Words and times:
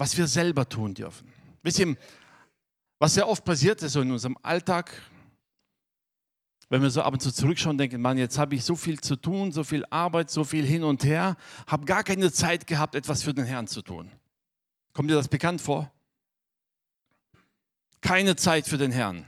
was 0.00 0.16
wir 0.16 0.26
selber 0.26 0.66
tun 0.66 0.94
dürfen. 0.94 1.30
Wisst 1.62 1.78
ihr, 1.78 1.94
was 2.98 3.12
sehr 3.12 3.28
oft 3.28 3.44
passiert 3.44 3.82
ist 3.82 3.92
so 3.92 4.00
in 4.00 4.10
unserem 4.10 4.38
Alltag, 4.40 4.90
wenn 6.70 6.80
wir 6.80 6.88
so 6.88 7.02
ab 7.02 7.12
und 7.12 7.20
zu 7.20 7.30
zurückschauen, 7.30 7.76
denken, 7.76 8.00
Mann, 8.00 8.16
jetzt 8.16 8.38
habe 8.38 8.54
ich 8.54 8.64
so 8.64 8.76
viel 8.76 8.98
zu 8.98 9.16
tun, 9.16 9.52
so 9.52 9.62
viel 9.62 9.84
Arbeit, 9.90 10.30
so 10.30 10.42
viel 10.42 10.64
hin 10.64 10.84
und 10.84 11.04
her, 11.04 11.36
habe 11.66 11.84
gar 11.84 12.02
keine 12.02 12.32
Zeit 12.32 12.66
gehabt, 12.66 12.94
etwas 12.94 13.22
für 13.22 13.34
den 13.34 13.44
Herrn 13.44 13.66
zu 13.66 13.82
tun. 13.82 14.10
Kommt 14.94 15.10
dir 15.10 15.16
das 15.16 15.28
bekannt 15.28 15.60
vor? 15.60 15.92
Keine 18.00 18.36
Zeit 18.36 18.66
für 18.66 18.78
den 18.78 18.92
Herrn. 18.92 19.26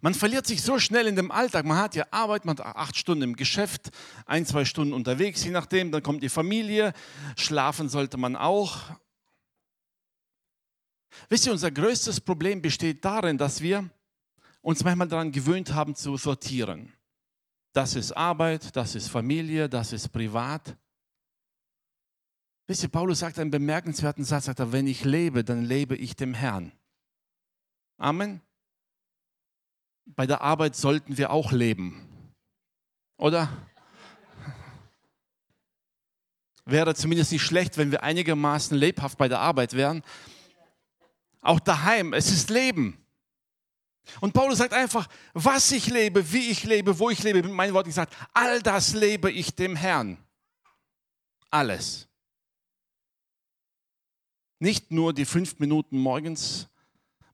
Man 0.00 0.14
verliert 0.14 0.46
sich 0.46 0.62
so 0.62 0.78
schnell 0.78 1.06
in 1.06 1.16
dem 1.16 1.30
Alltag. 1.30 1.66
Man 1.66 1.76
hat 1.76 1.94
ja 1.94 2.06
Arbeit, 2.10 2.44
man 2.44 2.56
hat 2.58 2.64
acht 2.64 2.96
Stunden 2.96 3.22
im 3.22 3.36
Geschäft, 3.36 3.90
ein, 4.24 4.46
zwei 4.46 4.64
Stunden 4.64 4.94
unterwegs, 4.94 5.44
je 5.44 5.50
nachdem. 5.50 5.90
Dann 5.90 6.02
kommt 6.02 6.22
die 6.22 6.28
Familie. 6.28 6.92
Schlafen 7.36 7.88
sollte 7.88 8.16
man 8.16 8.36
auch. 8.36 8.82
Wisst 11.28 11.46
ihr, 11.46 11.52
unser 11.52 11.70
größtes 11.70 12.20
Problem 12.20 12.62
besteht 12.62 13.04
darin, 13.04 13.36
dass 13.36 13.60
wir 13.60 13.90
uns 14.62 14.84
manchmal 14.84 15.08
daran 15.08 15.32
gewöhnt 15.32 15.74
haben 15.74 15.94
zu 15.94 16.16
sortieren. 16.16 16.92
Das 17.72 17.94
ist 17.94 18.12
Arbeit, 18.12 18.74
das 18.76 18.94
ist 18.94 19.08
Familie, 19.08 19.68
das 19.68 19.92
ist 19.92 20.08
privat. 20.08 20.76
Wisst 22.66 22.84
ihr, 22.84 22.88
Paulus 22.88 23.18
sagt 23.18 23.38
einen 23.38 23.50
bemerkenswerten 23.50 24.24
Satz, 24.24 24.44
sagt 24.44 24.60
er, 24.60 24.72
wenn 24.72 24.86
ich 24.86 25.04
lebe, 25.04 25.44
dann 25.44 25.64
lebe 25.64 25.96
ich 25.96 26.14
dem 26.14 26.34
Herrn. 26.34 26.72
Amen 27.98 28.40
bei 30.16 30.26
der 30.26 30.40
Arbeit 30.40 30.76
sollten 30.76 31.16
wir 31.18 31.30
auch 31.30 31.52
leben. 31.52 32.06
Oder? 33.16 33.48
Wäre 36.64 36.94
zumindest 36.94 37.32
nicht 37.32 37.42
schlecht, 37.42 37.76
wenn 37.76 37.90
wir 37.90 38.02
einigermaßen 38.02 38.76
lebhaft 38.76 39.18
bei 39.18 39.28
der 39.28 39.40
Arbeit 39.40 39.74
wären. 39.74 40.02
Auch 41.40 41.60
daheim, 41.60 42.12
es 42.12 42.30
ist 42.30 42.50
Leben. 42.50 42.96
Und 44.20 44.32
Paulus 44.32 44.58
sagt 44.58 44.72
einfach, 44.72 45.08
was 45.32 45.70
ich 45.72 45.86
lebe, 45.86 46.32
wie 46.32 46.50
ich 46.50 46.64
lebe, 46.64 46.98
wo 46.98 47.10
ich 47.10 47.22
lebe, 47.22 47.42
mit 47.42 47.52
meinen 47.52 47.74
Worten 47.74 47.90
gesagt, 47.90 48.16
all 48.32 48.60
das 48.62 48.94
lebe 48.94 49.30
ich 49.30 49.54
dem 49.54 49.76
Herrn. 49.76 50.18
Alles. 51.50 52.08
Nicht 54.58 54.90
nur 54.90 55.12
die 55.12 55.24
fünf 55.24 55.58
Minuten 55.58 55.98
morgens 55.98 56.68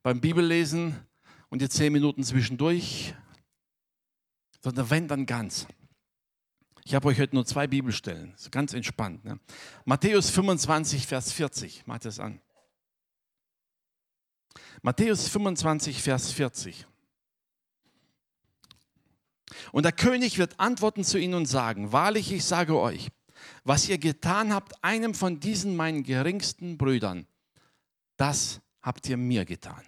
beim 0.02 0.20
Bibellesen, 0.20 1.05
und 1.48 1.62
die 1.62 1.68
zehn 1.68 1.92
Minuten 1.92 2.22
zwischendurch, 2.24 3.14
sondern 4.62 4.90
wenn, 4.90 5.08
dann 5.08 5.26
ganz. 5.26 5.66
Ich 6.84 6.94
habe 6.94 7.08
euch 7.08 7.18
heute 7.18 7.34
nur 7.34 7.46
zwei 7.46 7.66
Bibelstellen, 7.66 8.32
so 8.36 8.50
ganz 8.50 8.72
entspannt. 8.72 9.24
Ne? 9.24 9.40
Matthäus 9.84 10.30
25, 10.30 11.06
Vers 11.06 11.32
40, 11.32 11.86
macht 11.86 12.04
das 12.04 12.20
an. 12.20 12.40
Matthäus 14.82 15.28
25, 15.28 16.02
Vers 16.02 16.32
40. 16.32 16.86
Und 19.72 19.84
der 19.84 19.92
König 19.92 20.38
wird 20.38 20.58
antworten 20.58 21.04
zu 21.04 21.18
ihnen 21.18 21.34
und 21.34 21.46
sagen, 21.46 21.92
wahrlich, 21.92 22.32
ich 22.32 22.44
sage 22.44 22.78
euch, 22.78 23.10
was 23.64 23.88
ihr 23.88 23.98
getan 23.98 24.52
habt, 24.52 24.82
einem 24.84 25.14
von 25.14 25.40
diesen 25.40 25.76
meinen 25.76 26.02
geringsten 26.02 26.78
Brüdern, 26.78 27.26
das 28.16 28.60
habt 28.82 29.08
ihr 29.08 29.16
mir 29.16 29.44
getan. 29.44 29.82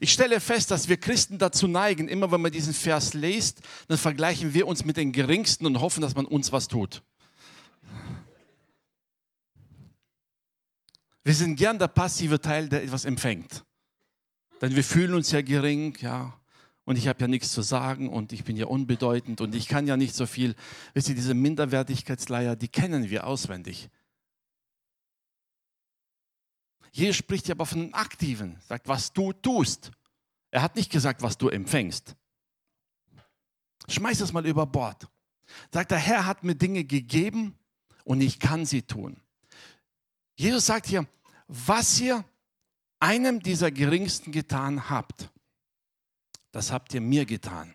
Ich 0.00 0.12
stelle 0.12 0.40
fest, 0.40 0.70
dass 0.70 0.88
wir 0.88 0.96
Christen 0.96 1.38
dazu 1.38 1.68
neigen, 1.68 2.08
immer 2.08 2.30
wenn 2.32 2.40
man 2.40 2.52
diesen 2.52 2.74
Vers 2.74 3.14
liest, 3.14 3.60
dann 3.88 3.98
vergleichen 3.98 4.54
wir 4.54 4.66
uns 4.66 4.84
mit 4.84 4.96
den 4.96 5.12
Geringsten 5.12 5.66
und 5.66 5.80
hoffen, 5.80 6.00
dass 6.00 6.14
man 6.14 6.26
uns 6.26 6.52
was 6.52 6.68
tut. 6.68 7.02
Wir 11.24 11.34
sind 11.34 11.56
gern 11.56 11.78
der 11.78 11.88
passive 11.88 12.40
Teil, 12.40 12.68
der 12.68 12.82
etwas 12.82 13.04
empfängt. 13.04 13.64
Denn 14.60 14.76
wir 14.76 14.84
fühlen 14.84 15.14
uns 15.14 15.30
ja 15.30 15.40
gering, 15.40 15.96
ja, 16.00 16.38
und 16.84 16.96
ich 16.96 17.08
habe 17.08 17.20
ja 17.20 17.28
nichts 17.28 17.50
zu 17.52 17.62
sagen 17.62 18.10
und 18.10 18.32
ich 18.32 18.44
bin 18.44 18.56
ja 18.56 18.66
unbedeutend 18.66 19.40
und 19.40 19.54
ich 19.54 19.68
kann 19.68 19.86
ja 19.86 19.96
nicht 19.96 20.14
so 20.14 20.26
viel. 20.26 20.54
Wisst 20.92 21.08
ihr, 21.08 21.14
diese 21.14 21.34
Minderwertigkeitsleier, 21.34 22.56
die 22.56 22.68
kennen 22.68 23.08
wir 23.08 23.26
auswendig. 23.26 23.88
Hier 26.96 27.12
spricht 27.12 27.48
er 27.48 27.56
aber 27.56 27.66
von 27.66 27.80
einem 27.80 27.94
Aktiven, 27.94 28.56
sagt, 28.68 28.86
was 28.86 29.12
du 29.12 29.32
tust. 29.32 29.90
Er 30.52 30.62
hat 30.62 30.76
nicht 30.76 30.92
gesagt, 30.92 31.22
was 31.22 31.36
du 31.36 31.48
empfängst. 31.48 32.14
Schmeiß 33.88 34.20
es 34.20 34.32
mal 34.32 34.46
über 34.46 34.64
Bord. 34.64 35.08
Sagt, 35.72 35.90
der 35.90 35.98
Herr 35.98 36.24
hat 36.24 36.44
mir 36.44 36.54
Dinge 36.54 36.84
gegeben 36.84 37.58
und 38.04 38.20
ich 38.20 38.38
kann 38.38 38.64
sie 38.64 38.82
tun. 38.82 39.20
Jesus 40.36 40.66
sagt 40.66 40.86
hier, 40.86 41.04
was 41.48 41.98
ihr 41.98 42.24
einem 43.00 43.40
dieser 43.40 43.72
Geringsten 43.72 44.30
getan 44.30 44.88
habt, 44.88 45.32
das 46.52 46.70
habt 46.70 46.94
ihr 46.94 47.00
mir 47.00 47.26
getan. 47.26 47.74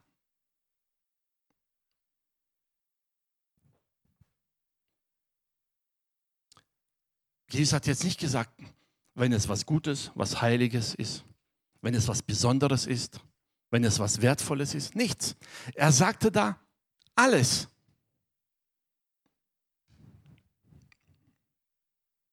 Jesus 7.49 7.73
hat 7.73 7.85
jetzt 7.85 8.05
nicht 8.05 8.21
gesagt, 8.21 8.53
wenn 9.19 9.33
es 9.33 9.49
was 9.49 9.65
Gutes, 9.65 10.11
was 10.15 10.41
Heiliges 10.41 10.95
ist, 10.95 11.25
wenn 11.81 11.93
es 11.93 12.07
was 12.07 12.23
Besonderes 12.23 12.87
ist, 12.87 13.19
wenn 13.69 13.83
es 13.83 13.99
was 13.99 14.21
Wertvolles 14.21 14.73
ist. 14.73 14.95
Nichts. 14.95 15.35
Er 15.75 15.91
sagte 15.91 16.31
da 16.31 16.57
alles. 17.15 17.67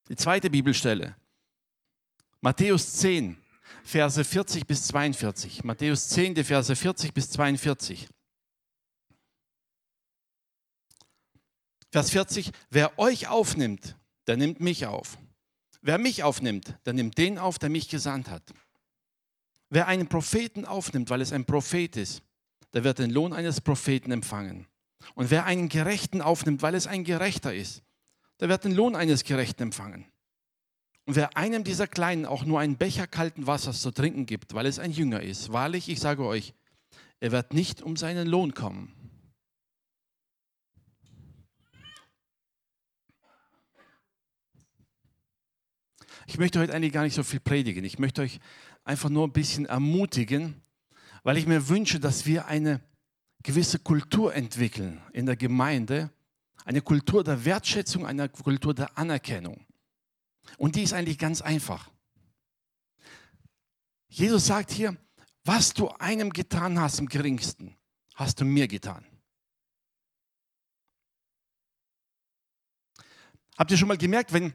Die 0.08 0.14
zweite 0.14 0.48
Bibelstelle. 0.48 1.16
Matthäus 2.40 2.92
10, 2.92 3.36
Verse 3.82 4.22
40 4.22 4.64
bis 4.64 4.86
42. 4.86 5.64
Matthäus 5.64 6.08
10, 6.10 6.36
die 6.36 6.44
Verse 6.44 6.74
40 6.74 7.12
bis 7.12 7.30
42. 7.30 8.08
Vers 11.90 12.10
40, 12.10 12.52
wer 12.70 12.96
euch 12.96 13.26
aufnimmt, 13.26 13.96
der 14.28 14.36
nimmt 14.36 14.60
mich 14.60 14.86
auf. 14.86 15.18
Wer 15.86 15.98
mich 15.98 16.24
aufnimmt, 16.24 16.76
der 16.84 16.94
nimmt 16.94 17.16
den 17.16 17.38
auf, 17.38 17.60
der 17.60 17.68
mich 17.68 17.88
gesandt 17.88 18.28
hat. 18.28 18.42
Wer 19.70 19.86
einen 19.86 20.08
Propheten 20.08 20.64
aufnimmt, 20.64 21.10
weil 21.10 21.20
es 21.20 21.32
ein 21.32 21.44
Prophet 21.44 21.96
ist, 21.96 22.22
der 22.74 22.82
wird 22.82 22.98
den 22.98 23.10
Lohn 23.10 23.32
eines 23.32 23.60
Propheten 23.60 24.10
empfangen. 24.10 24.66
Und 25.14 25.30
wer 25.30 25.44
einen 25.44 25.68
Gerechten 25.68 26.22
aufnimmt, 26.22 26.60
weil 26.60 26.74
es 26.74 26.88
ein 26.88 27.04
Gerechter 27.04 27.54
ist, 27.54 27.84
der 28.40 28.48
wird 28.48 28.64
den 28.64 28.72
Lohn 28.72 28.96
eines 28.96 29.22
Gerechten 29.22 29.62
empfangen. 29.62 30.06
Und 31.04 31.14
wer 31.14 31.36
einem 31.36 31.62
dieser 31.62 31.86
Kleinen 31.86 32.26
auch 32.26 32.44
nur 32.44 32.58
einen 32.58 32.78
Becher 32.78 33.06
kalten 33.06 33.46
Wassers 33.46 33.80
zu 33.80 33.92
trinken 33.92 34.26
gibt, 34.26 34.54
weil 34.54 34.66
es 34.66 34.80
ein 34.80 34.90
Jünger 34.90 35.22
ist, 35.22 35.52
wahrlich, 35.52 35.88
ich 35.88 36.00
sage 36.00 36.24
euch, 36.24 36.52
er 37.20 37.30
wird 37.30 37.54
nicht 37.54 37.80
um 37.80 37.96
seinen 37.96 38.26
Lohn 38.26 38.54
kommen. 38.54 38.92
Ich 46.26 46.38
möchte 46.38 46.58
heute 46.58 46.74
eigentlich 46.74 46.92
gar 46.92 47.04
nicht 47.04 47.14
so 47.14 47.22
viel 47.22 47.38
predigen. 47.38 47.84
Ich 47.84 48.00
möchte 48.00 48.22
euch 48.22 48.40
einfach 48.84 49.08
nur 49.08 49.26
ein 49.26 49.32
bisschen 49.32 49.64
ermutigen, 49.66 50.60
weil 51.22 51.36
ich 51.36 51.46
mir 51.46 51.68
wünsche, 51.68 52.00
dass 52.00 52.26
wir 52.26 52.46
eine 52.46 52.80
gewisse 53.44 53.78
Kultur 53.78 54.34
entwickeln 54.34 55.00
in 55.12 55.26
der 55.26 55.36
Gemeinde, 55.36 56.10
eine 56.64 56.82
Kultur 56.82 57.22
der 57.22 57.44
Wertschätzung, 57.44 58.04
eine 58.04 58.28
Kultur 58.28 58.74
der 58.74 58.98
Anerkennung. 58.98 59.64
Und 60.58 60.74
die 60.74 60.82
ist 60.82 60.92
eigentlich 60.92 61.18
ganz 61.18 61.42
einfach. 61.42 61.90
Jesus 64.08 64.46
sagt 64.46 64.72
hier, 64.72 64.96
was 65.44 65.74
du 65.74 65.88
einem 65.90 66.32
getan 66.32 66.80
hast 66.80 66.98
im 66.98 67.08
geringsten, 67.08 67.76
hast 68.16 68.40
du 68.40 68.44
mir 68.44 68.66
getan. 68.66 69.04
Habt 73.56 73.70
ihr 73.70 73.76
schon 73.76 73.88
mal 73.88 73.96
gemerkt, 73.96 74.32
wenn 74.32 74.52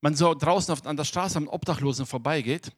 man 0.00 0.14
so 0.14 0.34
draußen 0.34 0.72
auf, 0.72 0.86
an 0.86 0.96
der 0.96 1.04
Straße 1.04 1.36
am 1.38 1.48
Obdachlosen 1.48 2.06
vorbeigeht, 2.06 2.72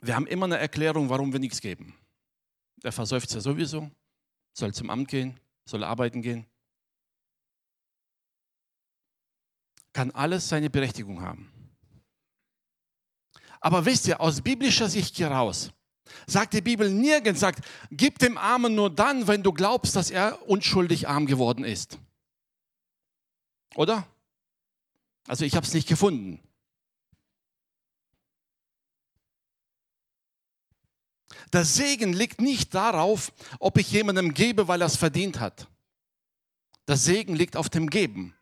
wir 0.00 0.16
haben 0.16 0.26
immer 0.26 0.46
eine 0.46 0.58
Erklärung, 0.58 1.08
warum 1.08 1.32
wir 1.32 1.38
nichts 1.38 1.60
geben. 1.60 1.94
Der 2.82 2.90
versäuft 2.90 3.32
ja 3.32 3.40
sowieso, 3.40 3.88
soll 4.52 4.74
zum 4.74 4.90
Amt 4.90 5.08
gehen, 5.08 5.38
soll 5.64 5.84
arbeiten 5.84 6.22
gehen. 6.22 6.44
Kann 9.92 10.10
alles 10.10 10.48
seine 10.48 10.70
Berechtigung 10.70 11.20
haben. 11.20 11.52
Aber 13.60 13.84
wisst 13.84 14.08
ihr, 14.08 14.20
aus 14.20 14.40
biblischer 14.40 14.88
Sicht 14.88 15.16
heraus, 15.20 15.70
sagt 16.26 16.54
die 16.54 16.60
Bibel 16.60 16.90
nirgends, 16.90 17.40
sagt, 17.40 17.64
gib 17.92 18.18
dem 18.18 18.36
Armen 18.36 18.74
nur 18.74 18.90
dann, 18.90 19.28
wenn 19.28 19.44
du 19.44 19.52
glaubst, 19.52 19.94
dass 19.94 20.10
er 20.10 20.48
unschuldig 20.48 21.08
arm 21.08 21.26
geworden 21.26 21.64
ist. 21.64 21.98
Oder? 23.76 24.06
Also 25.26 25.44
ich 25.44 25.54
habe 25.54 25.66
es 25.66 25.74
nicht 25.74 25.88
gefunden. 25.88 26.40
Der 31.52 31.64
Segen 31.64 32.12
liegt 32.12 32.40
nicht 32.40 32.74
darauf, 32.74 33.32
ob 33.58 33.76
ich 33.78 33.90
jemandem 33.90 34.32
gebe, 34.32 34.68
weil 34.68 34.80
er 34.80 34.86
es 34.86 34.96
verdient 34.96 35.38
hat, 35.40 35.68
Der 36.88 36.96
Segen 36.96 37.36
liegt 37.36 37.56
auf 37.56 37.68
dem 37.68 37.88
Geben. 37.88 38.34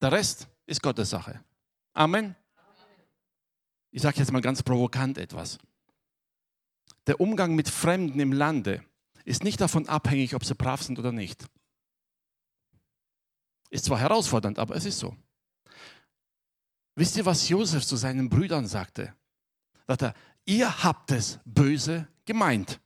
Der 0.00 0.12
Rest 0.12 0.48
ist 0.66 0.82
Gottes 0.82 1.10
Sache. 1.10 1.42
Amen. 1.92 2.36
Ich 3.90 4.02
sage 4.02 4.18
jetzt 4.18 4.30
mal 4.30 4.40
ganz 4.40 4.62
provokant 4.62 5.18
etwas. 5.18 5.58
Der 7.08 7.20
Umgang 7.20 7.54
mit 7.56 7.68
Fremden 7.68 8.20
im 8.20 8.32
Lande 8.32 8.84
ist 9.24 9.42
nicht 9.42 9.60
davon 9.60 9.88
abhängig, 9.88 10.34
ob 10.34 10.44
sie 10.44 10.54
brav 10.54 10.82
sind 10.82 10.98
oder 10.98 11.10
nicht. 11.10 11.46
Ist 13.70 13.86
zwar 13.86 13.98
herausfordernd, 13.98 14.58
aber 14.58 14.76
es 14.76 14.84
ist 14.84 14.98
so. 14.98 15.16
Wisst 16.98 17.16
ihr, 17.16 17.24
was 17.24 17.48
Josef 17.48 17.86
zu 17.86 17.94
seinen 17.94 18.28
Brüdern 18.28 18.66
sagte? 18.66 19.14
Sagt 19.86 20.02
er, 20.02 20.14
ihr 20.44 20.82
habt 20.82 21.12
es 21.12 21.38
böse 21.44 22.08
gemeint. 22.24 22.80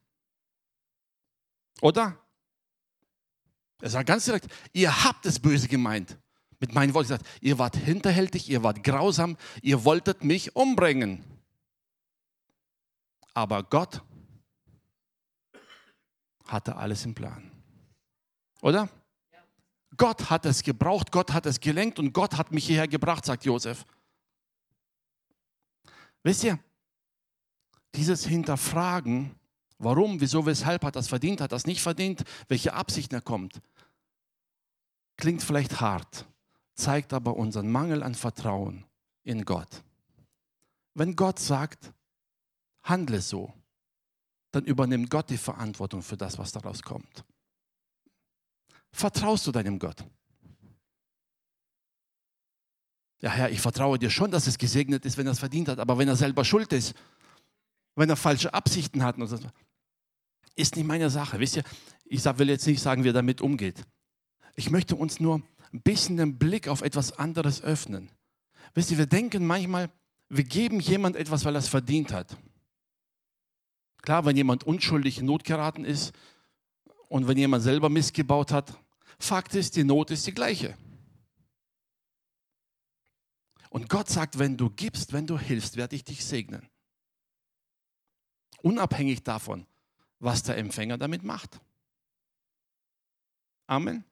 Oder? 1.80 2.18
Er 3.80 3.88
sagt 3.88 4.06
ganz 4.06 4.26
direkt, 4.26 4.48
ihr 4.74 5.02
habt 5.02 5.24
es 5.24 5.40
böse 5.40 5.66
gemeint. 5.66 6.18
Mit 6.60 6.74
meinen 6.74 6.92
Worten 6.92 7.08
gesagt, 7.08 7.26
ihr 7.40 7.58
wart 7.58 7.74
hinterhältig, 7.74 8.50
ihr 8.50 8.62
wart 8.62 8.84
grausam, 8.84 9.38
ihr 9.62 9.82
wolltet 9.82 10.22
mich 10.24 10.54
umbringen. 10.54 11.24
Aber 13.32 13.62
Gott 13.62 14.02
hatte 16.46 16.76
alles 16.76 17.06
im 17.06 17.14
Plan. 17.14 17.50
Oder? 18.60 18.90
Gott 19.96 20.28
hat 20.28 20.44
es 20.44 20.62
gebraucht, 20.62 21.10
Gott 21.12 21.32
hat 21.32 21.46
es 21.46 21.60
gelenkt 21.60 21.98
und 21.98 22.12
Gott 22.12 22.36
hat 22.36 22.52
mich 22.52 22.66
hierher 22.66 22.88
gebracht, 22.88 23.24
sagt 23.24 23.46
Josef. 23.46 23.86
Wisst 26.22 26.44
ihr, 26.44 26.58
dieses 27.94 28.26
Hinterfragen, 28.26 29.34
warum, 29.78 30.20
wieso, 30.20 30.46
weshalb 30.46 30.84
hat 30.84 30.96
das 30.96 31.08
verdient, 31.08 31.40
hat 31.40 31.52
das 31.52 31.66
nicht 31.66 31.82
verdient, 31.82 32.24
welche 32.48 32.74
Absichten 32.74 33.14
er 33.14 33.20
kommt, 33.20 33.60
klingt 35.16 35.42
vielleicht 35.42 35.80
hart, 35.80 36.26
zeigt 36.74 37.12
aber 37.12 37.36
unseren 37.36 37.70
Mangel 37.70 38.02
an 38.02 38.14
Vertrauen 38.14 38.84
in 39.24 39.44
Gott. 39.44 39.82
Wenn 40.94 41.16
Gott 41.16 41.38
sagt, 41.38 41.92
handle 42.82 43.20
so, 43.20 43.52
dann 44.50 44.64
übernimmt 44.64 45.10
Gott 45.10 45.30
die 45.30 45.38
Verantwortung 45.38 46.02
für 46.02 46.16
das, 46.16 46.38
was 46.38 46.52
daraus 46.52 46.82
kommt. 46.82 47.24
Vertraust 48.92 49.46
du 49.46 49.52
deinem 49.52 49.78
Gott? 49.78 50.04
Ja, 53.22 53.30
Herr, 53.30 53.50
ich 53.50 53.60
vertraue 53.60 53.98
dir 53.98 54.10
schon, 54.10 54.32
dass 54.32 54.48
es 54.48 54.58
gesegnet 54.58 55.06
ist, 55.06 55.16
wenn 55.16 55.26
er 55.26 55.32
es 55.32 55.38
verdient 55.38 55.68
hat, 55.68 55.78
aber 55.78 55.96
wenn 55.96 56.08
er 56.08 56.16
selber 56.16 56.44
schuld 56.44 56.72
ist, 56.72 56.94
wenn 57.94 58.10
er 58.10 58.16
falsche 58.16 58.52
Absichten 58.52 59.04
hat, 59.04 59.16
ist 60.56 60.76
nicht 60.76 60.86
meine 60.86 61.08
Sache. 61.08 61.38
Wisst 61.38 61.56
ihr, 61.56 61.62
ich 62.04 62.24
will 62.24 62.48
jetzt 62.48 62.66
nicht 62.66 62.82
sagen, 62.82 63.04
wie 63.04 63.10
er 63.10 63.14
damit 63.14 63.40
umgeht. 63.40 63.84
Ich 64.56 64.70
möchte 64.70 64.96
uns 64.96 65.20
nur 65.20 65.40
ein 65.72 65.82
bisschen 65.82 66.16
den 66.16 66.36
Blick 66.36 66.66
auf 66.66 66.82
etwas 66.82 67.12
anderes 67.12 67.62
öffnen. 67.62 68.10
Wisst 68.74 68.90
ihr, 68.90 68.98
wir 68.98 69.06
denken 69.06 69.46
manchmal, 69.46 69.88
wir 70.28 70.44
geben 70.44 70.80
jemand 70.80 71.14
etwas, 71.14 71.44
weil 71.44 71.54
er 71.54 71.60
es 71.60 71.68
verdient 71.68 72.12
hat. 72.12 72.36
Klar, 74.02 74.24
wenn 74.24 74.36
jemand 74.36 74.64
unschuldig 74.64 75.18
in 75.18 75.26
Not 75.26 75.44
geraten 75.44 75.84
ist 75.84 76.12
und 77.08 77.28
wenn 77.28 77.38
jemand 77.38 77.62
selber 77.62 77.88
missgebaut 77.88 78.50
hat, 78.50 78.76
Fakt 79.18 79.54
ist, 79.54 79.76
die 79.76 79.84
Not 79.84 80.10
ist 80.10 80.26
die 80.26 80.34
gleiche. 80.34 80.76
Und 83.72 83.88
Gott 83.88 84.10
sagt, 84.10 84.38
wenn 84.38 84.58
du 84.58 84.68
gibst, 84.68 85.14
wenn 85.14 85.26
du 85.26 85.38
hilfst, 85.38 85.78
werde 85.78 85.96
ich 85.96 86.04
dich 86.04 86.26
segnen. 86.26 86.68
Unabhängig 88.60 89.22
davon, 89.22 89.66
was 90.18 90.42
der 90.42 90.58
Empfänger 90.58 90.98
damit 90.98 91.22
macht. 91.22 91.58
Amen. 93.66 94.04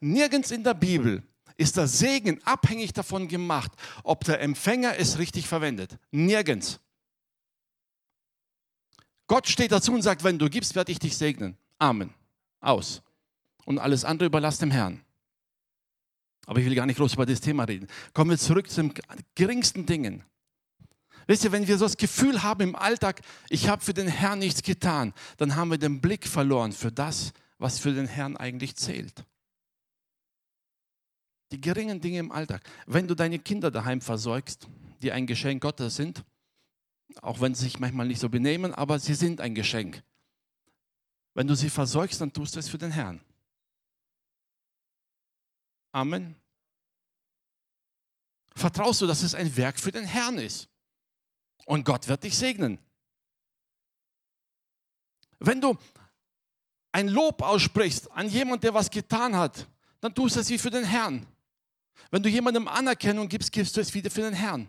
Nirgends 0.00 0.50
in 0.50 0.64
der 0.64 0.74
Bibel 0.74 1.22
ist 1.56 1.76
der 1.76 1.86
Segen 1.86 2.42
abhängig 2.42 2.92
davon 2.92 3.28
gemacht, 3.28 3.70
ob 4.02 4.24
der 4.24 4.40
Empfänger 4.40 4.98
es 4.98 5.16
richtig 5.16 5.46
verwendet. 5.46 5.96
Nirgends. 6.10 6.80
Gott 9.28 9.46
steht 9.46 9.70
dazu 9.70 9.92
und 9.92 10.02
sagt, 10.02 10.24
wenn 10.24 10.40
du 10.40 10.50
gibst, 10.50 10.74
werde 10.74 10.90
ich 10.90 10.98
dich 10.98 11.16
segnen. 11.16 11.56
Amen. 11.78 12.12
Aus. 12.58 13.00
Und 13.64 13.78
alles 13.78 14.04
andere 14.04 14.26
überlass 14.26 14.58
dem 14.58 14.72
Herrn. 14.72 15.04
Aber 16.46 16.60
ich 16.60 16.66
will 16.66 16.74
gar 16.74 16.86
nicht 16.86 16.96
groß 16.96 17.14
über 17.14 17.26
das 17.26 17.40
Thema 17.40 17.64
reden. 17.64 17.86
Kommen 18.14 18.30
wir 18.30 18.38
zurück 18.38 18.68
zu 18.68 18.82
den 18.82 18.94
geringsten 19.34 19.86
Dingen. 19.86 20.24
Wisst 21.26 21.44
ihr, 21.44 21.52
wenn 21.52 21.68
wir 21.68 21.78
so 21.78 21.84
das 21.84 21.96
Gefühl 21.96 22.42
haben 22.42 22.62
im 22.62 22.76
Alltag, 22.76 23.20
ich 23.48 23.68
habe 23.68 23.84
für 23.84 23.94
den 23.94 24.08
Herrn 24.08 24.40
nichts 24.40 24.62
getan, 24.62 25.12
dann 25.36 25.54
haben 25.54 25.70
wir 25.70 25.78
den 25.78 26.00
Blick 26.00 26.26
verloren 26.26 26.72
für 26.72 26.90
das, 26.90 27.32
was 27.58 27.78
für 27.78 27.92
den 27.92 28.08
Herrn 28.08 28.36
eigentlich 28.36 28.76
zählt. 28.76 29.24
Die 31.52 31.60
geringen 31.60 32.00
Dinge 32.00 32.18
im 32.18 32.32
Alltag. 32.32 32.62
Wenn 32.86 33.06
du 33.06 33.14
deine 33.14 33.38
Kinder 33.38 33.70
daheim 33.70 34.00
versorgst, 34.00 34.68
die 35.02 35.12
ein 35.12 35.26
Geschenk 35.26 35.62
Gottes 35.62 35.96
sind, 35.96 36.24
auch 37.20 37.40
wenn 37.40 37.54
sie 37.54 37.64
sich 37.64 37.78
manchmal 37.78 38.08
nicht 38.08 38.20
so 38.20 38.28
benehmen, 38.28 38.74
aber 38.74 38.98
sie 38.98 39.14
sind 39.14 39.40
ein 39.40 39.54
Geschenk. 39.54 40.02
Wenn 41.34 41.46
du 41.46 41.54
sie 41.54 41.70
versorgst, 41.70 42.20
dann 42.20 42.32
tust 42.32 42.56
du 42.56 42.60
es 42.60 42.68
für 42.68 42.78
den 42.78 42.90
Herrn. 42.90 43.20
Amen. 45.92 46.34
Vertraust 48.54 49.00
du, 49.00 49.06
dass 49.06 49.22
es 49.22 49.34
ein 49.34 49.56
Werk 49.56 49.78
für 49.78 49.92
den 49.92 50.04
Herrn 50.04 50.38
ist? 50.38 50.68
Und 51.66 51.84
Gott 51.84 52.08
wird 52.08 52.24
dich 52.24 52.36
segnen. 52.36 52.78
Wenn 55.38 55.60
du 55.60 55.76
ein 56.92 57.08
Lob 57.08 57.42
aussprichst 57.42 58.10
an 58.12 58.28
jemanden, 58.28 58.62
der 58.62 58.74
was 58.74 58.90
getan 58.90 59.36
hat, 59.36 59.66
dann 60.00 60.14
tust 60.14 60.36
du 60.36 60.40
es 60.40 60.50
wie 60.50 60.58
für 60.58 60.70
den 60.70 60.84
Herrn. 60.84 61.26
Wenn 62.10 62.22
du 62.22 62.28
jemandem 62.28 62.68
Anerkennung 62.68 63.28
gibst, 63.28 63.52
gibst 63.52 63.76
du 63.76 63.80
es 63.80 63.94
wieder 63.94 64.10
für 64.10 64.22
den 64.22 64.34
Herrn. 64.34 64.68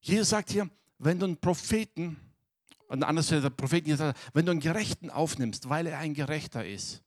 Jesus 0.00 0.28
sagt 0.28 0.50
hier, 0.50 0.70
wenn 0.98 1.18
du 1.18 1.26
einen 1.26 1.36
Propheten, 1.36 2.16
und 2.88 3.02
anders 3.02 3.28
der 3.28 3.50
Propheten 3.50 3.88
gesagt, 3.88 4.18
wenn 4.32 4.46
du 4.46 4.52
einen 4.52 4.60
Gerechten 4.60 5.10
aufnimmst, 5.10 5.68
weil 5.68 5.86
er 5.88 5.98
ein 5.98 6.14
Gerechter 6.14 6.64
ist, 6.64 7.02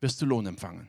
wirst 0.00 0.20
du 0.20 0.26
Lohn 0.26 0.46
empfangen. 0.46 0.88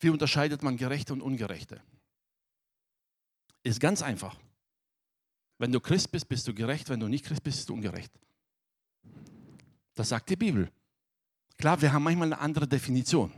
Wie 0.00 0.10
unterscheidet 0.10 0.62
man 0.62 0.76
Gerechte 0.76 1.12
und 1.12 1.22
Ungerechte? 1.22 1.80
Ist 3.62 3.80
ganz 3.80 4.02
einfach. 4.02 4.38
Wenn 5.58 5.72
du 5.72 5.80
Christ 5.80 6.10
bist, 6.10 6.28
bist 6.28 6.46
du 6.46 6.54
gerecht. 6.54 6.88
Wenn 6.88 7.00
du 7.00 7.08
nicht 7.08 7.24
Christ 7.24 7.42
bist, 7.42 7.58
bist 7.58 7.68
du 7.68 7.74
ungerecht. 7.74 8.12
Das 9.94 10.10
sagt 10.10 10.28
die 10.28 10.36
Bibel. 10.36 10.70
Klar, 11.56 11.80
wir 11.80 11.92
haben 11.92 12.02
manchmal 12.02 12.32
eine 12.32 12.38
andere 12.38 12.68
Definition. 12.68 13.32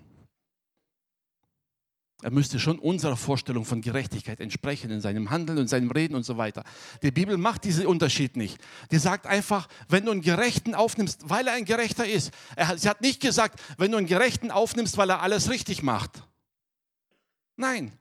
Er 2.22 2.32
müsste 2.32 2.58
schon 2.58 2.80
unserer 2.80 3.16
Vorstellung 3.16 3.64
von 3.64 3.80
Gerechtigkeit 3.80 4.40
entsprechen 4.40 4.90
in 4.90 5.00
seinem 5.00 5.30
Handeln 5.30 5.58
und 5.58 5.68
seinem 5.68 5.92
Reden 5.92 6.16
und 6.16 6.24
so 6.24 6.36
weiter. 6.36 6.64
Die 7.00 7.12
Bibel 7.12 7.36
macht 7.36 7.62
diesen 7.62 7.86
Unterschied 7.86 8.36
nicht. 8.36 8.58
Die 8.90 8.98
sagt 8.98 9.26
einfach, 9.26 9.68
wenn 9.88 10.04
du 10.04 10.10
einen 10.10 10.22
Gerechten 10.22 10.74
aufnimmst, 10.74 11.28
weil 11.28 11.46
er 11.46 11.52
ein 11.52 11.64
Gerechter 11.64 12.08
ist. 12.08 12.32
Er, 12.56 12.76
sie 12.76 12.88
hat 12.88 13.02
nicht 13.02 13.20
gesagt, 13.20 13.62
wenn 13.76 13.92
du 13.92 13.98
einen 13.98 14.08
Gerechten 14.08 14.50
aufnimmst, 14.50 14.96
weil 14.96 15.10
er 15.10 15.22
alles 15.22 15.48
richtig 15.48 15.84
macht. 15.84 16.24
Nein. 17.54 17.96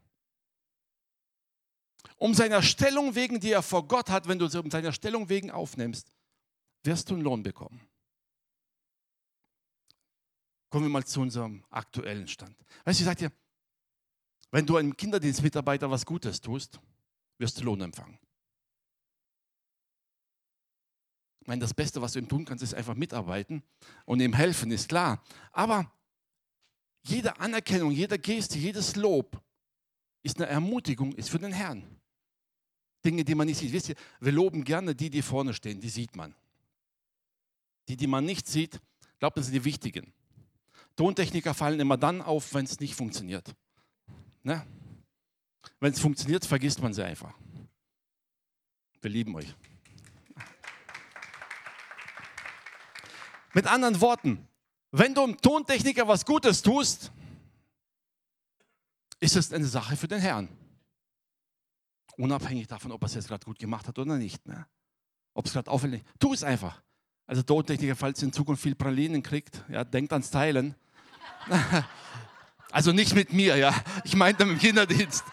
Um 2.17 2.33
seiner 2.33 2.63
Stellung 2.63 3.13
wegen, 3.13 3.39
die 3.39 3.51
er 3.51 3.62
vor 3.62 3.88
Gott 3.88 4.09
hat, 4.09 4.27
wenn 4.27 4.39
du 4.39 4.47
sie 4.47 4.59
um 4.59 4.71
seiner 4.71 4.93
Stellung 4.93 5.29
wegen 5.29 5.51
aufnimmst, 5.51 6.12
wirst 6.83 7.12
du 7.12 7.13
einen 7.13 7.24
Lohn 7.24 7.43
bekommen. 7.43 7.81
Kommen 10.69 10.86
wir 10.86 10.89
mal 10.89 11.05
zu 11.05 11.21
unserem 11.21 11.63
aktuellen 11.69 12.27
Stand. 12.27 12.55
Weißt 12.83 13.00
du, 13.00 13.03
ich 13.03 13.05
sage 13.05 13.29
dir, 13.29 13.31
wenn 14.51 14.66
du 14.66 14.77
einem 14.77 14.96
Kinderdienstmitarbeiter 14.96 15.89
was 15.89 16.06
Gutes 16.06 16.42
tust, 16.42 16.80
wirst 17.38 17.60
du 17.60 17.63
Lohn 17.63 17.82
empfangen. 17.82 18.18
Ich 21.42 21.48
meine, 21.48 21.62
das 21.62 21.74
Beste, 21.74 22.01
was 22.01 22.13
du 22.13 22.20
ihm 22.20 22.27
tun 22.27 22.46
kannst, 22.46 22.63
ist 22.63 22.74
einfach 22.74 22.96
mitarbeiten 22.96 23.63
und 24.06 24.20
ihm 24.20 24.34
helfen, 24.34 24.72
ist 24.72 24.89
klar. 24.89 25.24
Aber 25.51 25.92
jede 27.04 27.39
Anerkennung, 27.39 27.92
jede 27.92 28.20
Geste, 28.20 28.58
jedes 28.58 28.96
Lob 28.96 29.42
ist 30.24 30.38
eine 30.38 30.48
Ermutigung, 30.48 31.13
ist 31.13 31.30
für 31.30 31.39
den 31.39 31.54
Herrn. 31.54 31.84
Dinge, 33.06 33.24
die 33.24 33.36
man 33.36 33.48
nicht 33.48 33.60
sieht. 33.60 33.72
Wisst 33.72 33.89
ihr, 33.89 33.96
wir 34.20 34.34
loben 34.34 34.63
gerne 34.66 34.94
die, 34.94 35.10
die 35.10 35.22
vorne 35.22 35.54
stehen, 35.54 35.80
die 35.80 35.89
sieht 35.89 36.16
man. 36.16 36.36
Die, 37.88 37.96
die 37.96 38.08
man 38.08 38.25
nicht 38.25 38.48
sieht, 38.48 38.82
glaubt, 39.20 39.38
das 39.38 39.46
sind 39.46 39.54
die 39.54 39.63
wichtigen. 39.63 40.12
Tontechniker 40.98 41.54
fallen 41.54 41.80
immer 41.80 41.96
dann 41.96 42.22
auf, 42.22 42.54
wenn 42.54 42.66
es 42.66 42.82
nicht 42.82 42.96
funktioniert. 42.96 43.56
Ne? 44.48 44.66
Wenn 45.82 45.92
es 45.92 46.00
funktioniert, 46.00 46.46
vergisst 46.46 46.82
man 46.82 46.94
sie 46.94 47.04
einfach. 47.04 47.34
Wir 49.01 49.12
lieben 49.12 49.36
euch. 49.36 49.54
Mit 53.54 53.68
anderen 53.68 54.00
Worten, 54.00 54.48
wenn 54.92 55.13
du 55.13 55.24
einem 55.24 55.36
Tontechniker 55.42 56.08
was 56.08 56.25
Gutes 56.25 56.62
tust, 56.62 57.12
ist 59.20 59.36
es 59.36 59.51
eine 59.51 59.66
Sache 59.66 59.98
für 59.98 60.08
den 60.08 60.22
Herrn. 60.22 60.48
Unabhängig 62.16 62.68
davon, 62.68 62.94
ob 62.94 63.01
er 63.04 63.08
es 63.08 63.16
jetzt 63.16 63.27
gerade 63.27 63.46
gut 63.46 63.60
gemacht 63.60 63.86
hat 63.86 64.00
oder 64.00 64.18
nicht. 64.18 64.48
Ne? 64.48 64.66
Ob 65.34 65.46
es 65.46 65.51
gerade 65.51 65.70
auffällt. 65.70 66.06
Tu 66.20 66.34
es 66.34 66.44
einfach. 66.44 66.82
Also 67.25 67.44
Tontechniker, 67.44 67.98
falls 67.98 68.22
ihr 68.22 68.27
in 68.27 68.34
Zukunft 68.34 68.63
viel 68.63 68.75
Pralinen 68.75 69.22
kriegt, 69.22 69.62
ja, 69.68 69.84
denkt 69.84 70.13
ans 70.13 70.32
Teilen. 70.32 70.74
also 72.77 72.91
nicht 72.91 73.15
mit 73.15 73.34
mir, 73.34 73.57
ja. 73.57 73.74
Ich 74.03 74.15
meinte 74.15 74.46
mit 74.46 74.57
dem 74.57 74.60
Kinderdienst. 74.60 75.24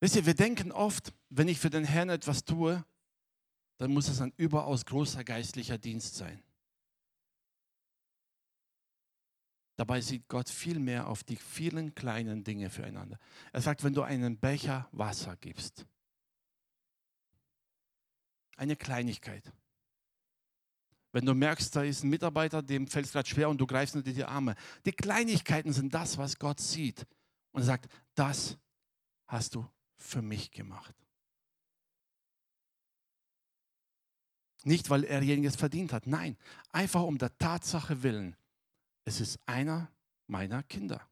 Wisst 0.00 0.16
ihr, 0.16 0.26
wir 0.26 0.34
denken 0.34 0.72
oft, 0.72 1.12
wenn 1.30 1.46
ich 1.46 1.60
für 1.60 1.70
den 1.70 1.84
Herrn 1.84 2.08
etwas 2.08 2.44
tue, 2.44 2.84
dann 3.76 3.92
muss 3.92 4.08
es 4.08 4.20
ein 4.20 4.32
überaus 4.36 4.84
großer 4.84 5.22
geistlicher 5.22 5.78
Dienst 5.78 6.16
sein. 6.16 6.42
Dabei 9.76 10.00
sieht 10.00 10.26
Gott 10.26 10.48
viel 10.48 10.80
mehr 10.80 11.06
auf 11.06 11.22
die 11.22 11.36
vielen 11.36 11.94
kleinen 11.94 12.42
Dinge 12.42 12.68
füreinander. 12.68 13.16
Er 13.52 13.60
sagt, 13.60 13.84
wenn 13.84 13.94
du 13.94 14.02
einen 14.02 14.38
Becher 14.38 14.88
Wasser 14.90 15.36
gibst, 15.36 15.86
eine 18.62 18.76
Kleinigkeit. 18.76 19.52
Wenn 21.10 21.26
du 21.26 21.34
merkst, 21.34 21.74
da 21.74 21.82
ist 21.82 22.04
ein 22.04 22.10
Mitarbeiter, 22.10 22.62
dem 22.62 22.86
fällt 22.86 23.06
es 23.06 23.12
gerade 23.12 23.28
schwer 23.28 23.50
und 23.50 23.58
du 23.58 23.66
greifst 23.66 23.94
nur 23.94 24.04
die 24.04 24.24
Arme. 24.24 24.54
Die 24.86 24.92
Kleinigkeiten 24.92 25.72
sind 25.72 25.92
das, 25.92 26.16
was 26.16 26.38
Gott 26.38 26.60
sieht. 26.60 27.06
Und 27.50 27.64
sagt, 27.64 27.92
das 28.14 28.56
hast 29.26 29.56
du 29.56 29.68
für 29.96 30.22
mich 30.22 30.52
gemacht. 30.52 30.94
Nicht, 34.64 34.88
weil 34.88 35.04
er 35.04 35.22
jeniges 35.22 35.56
verdient 35.56 35.92
hat. 35.92 36.06
Nein, 36.06 36.38
einfach 36.70 37.02
um 37.02 37.18
der 37.18 37.36
Tatsache 37.36 38.02
willen. 38.02 38.36
Es 39.04 39.20
ist 39.20 39.38
einer 39.44 39.90
meiner 40.28 40.62
Kinder. 40.62 41.06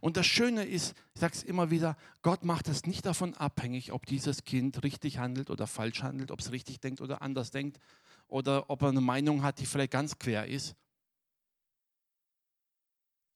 Und 0.00 0.16
das 0.16 0.26
Schöne 0.26 0.64
ist, 0.64 0.94
ich 1.14 1.20
sage 1.20 1.34
es 1.34 1.42
immer 1.42 1.70
wieder, 1.70 1.96
Gott 2.22 2.44
macht 2.44 2.68
es 2.68 2.86
nicht 2.86 3.06
davon 3.06 3.34
abhängig, 3.34 3.92
ob 3.92 4.06
dieses 4.06 4.44
Kind 4.44 4.82
richtig 4.82 5.18
handelt 5.18 5.50
oder 5.50 5.66
falsch 5.66 6.02
handelt, 6.02 6.30
ob 6.30 6.40
es 6.40 6.52
richtig 6.52 6.80
denkt 6.80 7.00
oder 7.00 7.22
anders 7.22 7.50
denkt 7.50 7.78
oder 8.26 8.70
ob 8.70 8.82
er 8.82 8.88
eine 8.88 9.00
Meinung 9.00 9.42
hat, 9.42 9.58
die 9.58 9.66
vielleicht 9.66 9.92
ganz 9.92 10.18
quer 10.18 10.46
ist. 10.46 10.74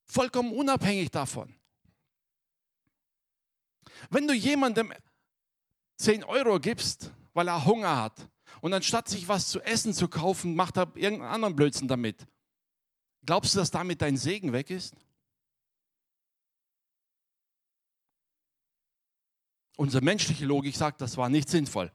Vollkommen 0.05 0.51
unabhängig 0.51 1.11
davon. 1.11 1.55
Wenn 4.09 4.27
du 4.27 4.33
jemandem 4.33 4.93
10 5.97 6.23
Euro 6.23 6.59
gibst, 6.59 7.11
weil 7.33 7.47
er 7.47 7.65
Hunger 7.65 7.97
hat, 7.97 8.29
und 8.61 8.73
anstatt 8.73 9.09
sich 9.09 9.27
was 9.27 9.49
zu 9.49 9.59
essen 9.61 9.93
zu 9.93 10.07
kaufen, 10.07 10.55
macht 10.55 10.77
er 10.77 10.91
irgendeinen 10.95 11.33
anderen 11.33 11.55
Blödsinn 11.55 11.89
damit. 11.89 12.25
Glaubst 13.25 13.53
du, 13.53 13.59
dass 13.59 13.71
damit 13.71 14.01
dein 14.01 14.15
Segen 14.15 14.53
weg 14.53 14.69
ist? 14.69 14.95
Unsere 19.77 20.03
menschliche 20.03 20.45
Logik 20.45 20.75
sagt, 20.75 21.01
das 21.01 21.17
war 21.17 21.29
nicht 21.29 21.49
sinnvoll. 21.49 21.91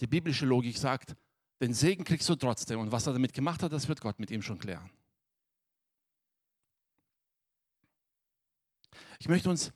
Die 0.00 0.06
biblische 0.06 0.46
Logik 0.46 0.76
sagt, 0.76 1.14
den 1.60 1.74
Segen 1.74 2.04
kriegst 2.04 2.28
du 2.28 2.36
trotzdem. 2.36 2.80
Und 2.80 2.92
was 2.92 3.06
er 3.06 3.12
damit 3.12 3.32
gemacht 3.32 3.62
hat, 3.62 3.72
das 3.72 3.88
wird 3.88 4.00
Gott 4.00 4.18
mit 4.18 4.30
ihm 4.30 4.42
schon 4.42 4.58
klären. 4.58 4.90
Ich 9.20 9.28
möchte 9.28 9.50
uns 9.50 9.72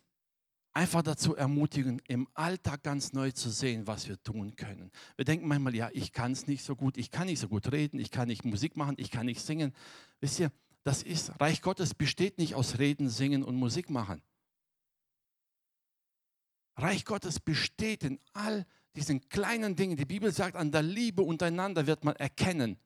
einfach 0.73 1.03
dazu 1.03 1.35
ermutigen, 1.35 2.01
im 2.09 2.29
Alltag 2.35 2.83
ganz 2.83 3.13
neu 3.13 3.31
zu 3.33 3.51
sehen, 3.51 3.87
was 3.87 4.09
wir 4.09 4.23
tun 4.23 4.57
können. 4.57 4.91
Wir 5.17 5.25
denken 5.25 5.47
manchmal, 5.47 5.75
ja, 5.75 5.91
ich 5.93 6.13
kann 6.13 6.33
es 6.33 6.47
nicht 6.47 6.65
so 6.65 6.77
gut, 6.77 6.97
ich 6.97 7.11
kann 7.11 7.27
nicht 7.27 7.41
so 7.41 7.49
gut 7.49 7.71
reden, 7.73 7.99
ich 7.99 8.11
kann 8.11 8.29
nicht 8.29 8.45
Musik 8.45 8.77
machen, 8.77 8.95
ich 8.99 9.11
kann 9.11 9.27
nicht 9.27 9.41
singen. 9.41 9.75
Wisst 10.21 10.41
ihr, 10.41 10.51
das 10.85 11.03
ist, 11.03 11.39
Reich 11.41 11.63
Gottes 11.63 11.95
besteht 11.95 12.39
nicht 12.39 12.55
aus 12.55 12.79
Reden, 12.79 13.09
Singen 13.09 13.43
und 13.43 13.57
Musik 13.57 13.91
machen. 13.91 14.23
Reich 16.77 17.05
Gottes 17.05 17.41
besteht 17.41 18.05
in 18.05 18.21
all 18.33 18.67
diesen 18.95 19.29
kleinen 19.29 19.77
Dingen. 19.77 19.97
Die 19.97 20.05
Bibel 20.05 20.33
sagt, 20.33 20.57
an 20.57 20.73
der 20.73 20.83
Liebe 20.83 21.23
untereinander 21.23 21.87
wird 21.87 22.05
man 22.05 22.17
erkennen. 22.17 22.79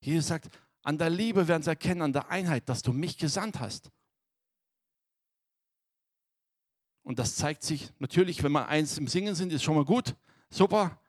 Jesus 0.00 0.28
sagt, 0.28 0.48
an 0.82 0.98
der 0.98 1.10
Liebe 1.10 1.48
werden 1.48 1.62
sie 1.62 1.70
erkennen, 1.70 2.02
an 2.02 2.12
der 2.12 2.28
Einheit, 2.30 2.68
dass 2.68 2.82
du 2.82 2.92
mich 2.92 3.18
gesandt 3.18 3.58
hast. 3.60 3.90
Und 7.02 7.18
das 7.18 7.36
zeigt 7.36 7.62
sich 7.62 7.92
natürlich, 8.00 8.42
wenn 8.42 8.52
wir 8.52 8.66
eins 8.68 8.98
im 8.98 9.06
Singen 9.06 9.34
sind, 9.34 9.52
ist 9.52 9.62
schon 9.62 9.76
mal 9.76 9.84
gut, 9.84 10.16
super. 10.50 11.00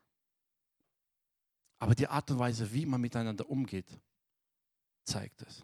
Aber 1.80 1.96
die 1.96 2.08
Art 2.08 2.30
und 2.32 2.40
Weise, 2.40 2.72
wie 2.72 2.86
man 2.86 3.02
miteinander 3.02 3.50
umgeht, 3.50 4.00
zeigt 5.06 5.42
es. 5.42 5.64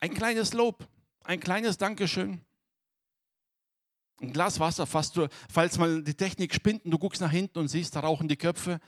Ein 0.00 0.14
kleines 0.14 0.52
Lob, 0.52 0.88
ein 1.24 1.40
kleines 1.40 1.78
Dankeschön. 1.78 2.44
Ein 4.20 4.32
Glas 4.32 4.58
Wasser, 4.60 4.86
fast 4.86 5.16
du, 5.16 5.28
falls 5.50 5.78
mal 5.78 6.02
die 6.02 6.14
Technik 6.14 6.54
spinnt 6.54 6.84
und 6.84 6.90
du 6.90 6.98
guckst 6.98 7.20
nach 7.20 7.30
hinten 7.30 7.58
und 7.58 7.68
siehst, 7.68 7.96
da 7.96 8.00
rauchen 8.00 8.28
die 8.28 8.36
Köpfe. 8.36 8.80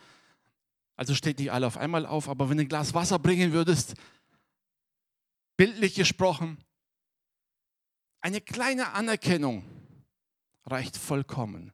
Also 0.97 1.15
steht 1.15 1.39
nicht 1.39 1.53
alle 1.53 1.67
auf 1.67 1.77
einmal 1.77 2.07
auf, 2.07 2.29
aber 2.29 2.49
wenn 2.49 2.57
du 2.57 2.65
ein 2.65 2.69
Glas 2.69 2.95
Wasser 2.95 3.19
bringen 3.19 3.53
würdest, 3.53 3.95
bildlich 5.57 5.95
gesprochen, 5.95 6.59
eine 8.21 8.41
kleine 8.41 8.93
Anerkennung 8.93 9.65
reicht 10.65 10.97
vollkommen. 10.97 11.73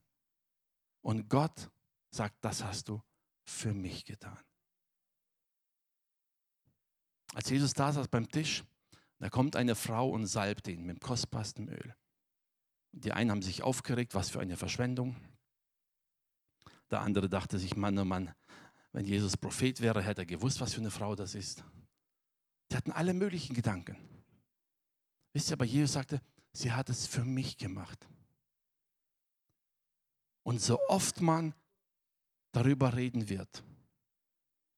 Und 1.01 1.29
Gott 1.29 1.71
sagt, 2.11 2.45
das 2.45 2.65
hast 2.65 2.89
du 2.89 3.03
für 3.45 3.73
mich 3.73 4.05
getan. 4.05 4.39
Als 7.35 7.51
Jesus 7.51 7.73
da 7.73 7.93
saß 7.93 8.09
beim 8.09 8.29
Tisch, 8.29 8.65
da 9.19 9.29
kommt 9.29 9.57
eine 9.57 9.75
Frau 9.75 10.11
und 10.11 10.27
salbt 10.27 10.69
ihn 10.69 10.85
mit 10.85 10.99
dem 10.99 11.01
kostbarsten 11.01 11.69
Öl. 11.69 11.95
Die 12.97 13.13
einen 13.13 13.31
haben 13.31 13.43
sich 13.43 13.63
aufgeregt, 13.63 14.15
was 14.15 14.31
für 14.31 14.41
eine 14.41 14.57
Verschwendung. 14.57 15.17
Der 16.91 17.01
andere 17.01 17.29
dachte 17.29 17.59
sich, 17.59 17.77
Mann, 17.77 17.99
oh 17.99 18.05
Mann, 18.05 18.33
wenn 18.93 19.05
Jesus 19.05 19.37
Prophet 19.37 19.81
wäre, 19.81 20.03
hätte 20.03 20.23
er 20.23 20.27
gewusst, 20.27 20.61
was 20.61 20.75
für 20.75 20.81
eine 20.81 20.91
Frau 20.91 21.17
das 21.17 21.35
ist. 21.35 21.65
Die 22.71 22.77
hatten 22.77 22.93
alle 22.93 23.13
möglichen 23.13 23.55
Gedanken. 23.55 23.97
Wisst 25.33 25.51
ihr, 25.51 25.55
aber 25.55 25.65
Jesus 25.65 25.95
sagte, 25.95 26.21
sie 26.53 26.73
hat 26.73 26.89
es 26.89 27.07
für 27.07 27.25
mich 27.25 27.57
gemacht. 27.57 28.09
Und 30.45 30.61
so 30.61 30.79
oft 30.89 31.21
man 31.21 31.55
darüber 32.53 32.95
reden 32.95 33.29
wird, 33.29 33.65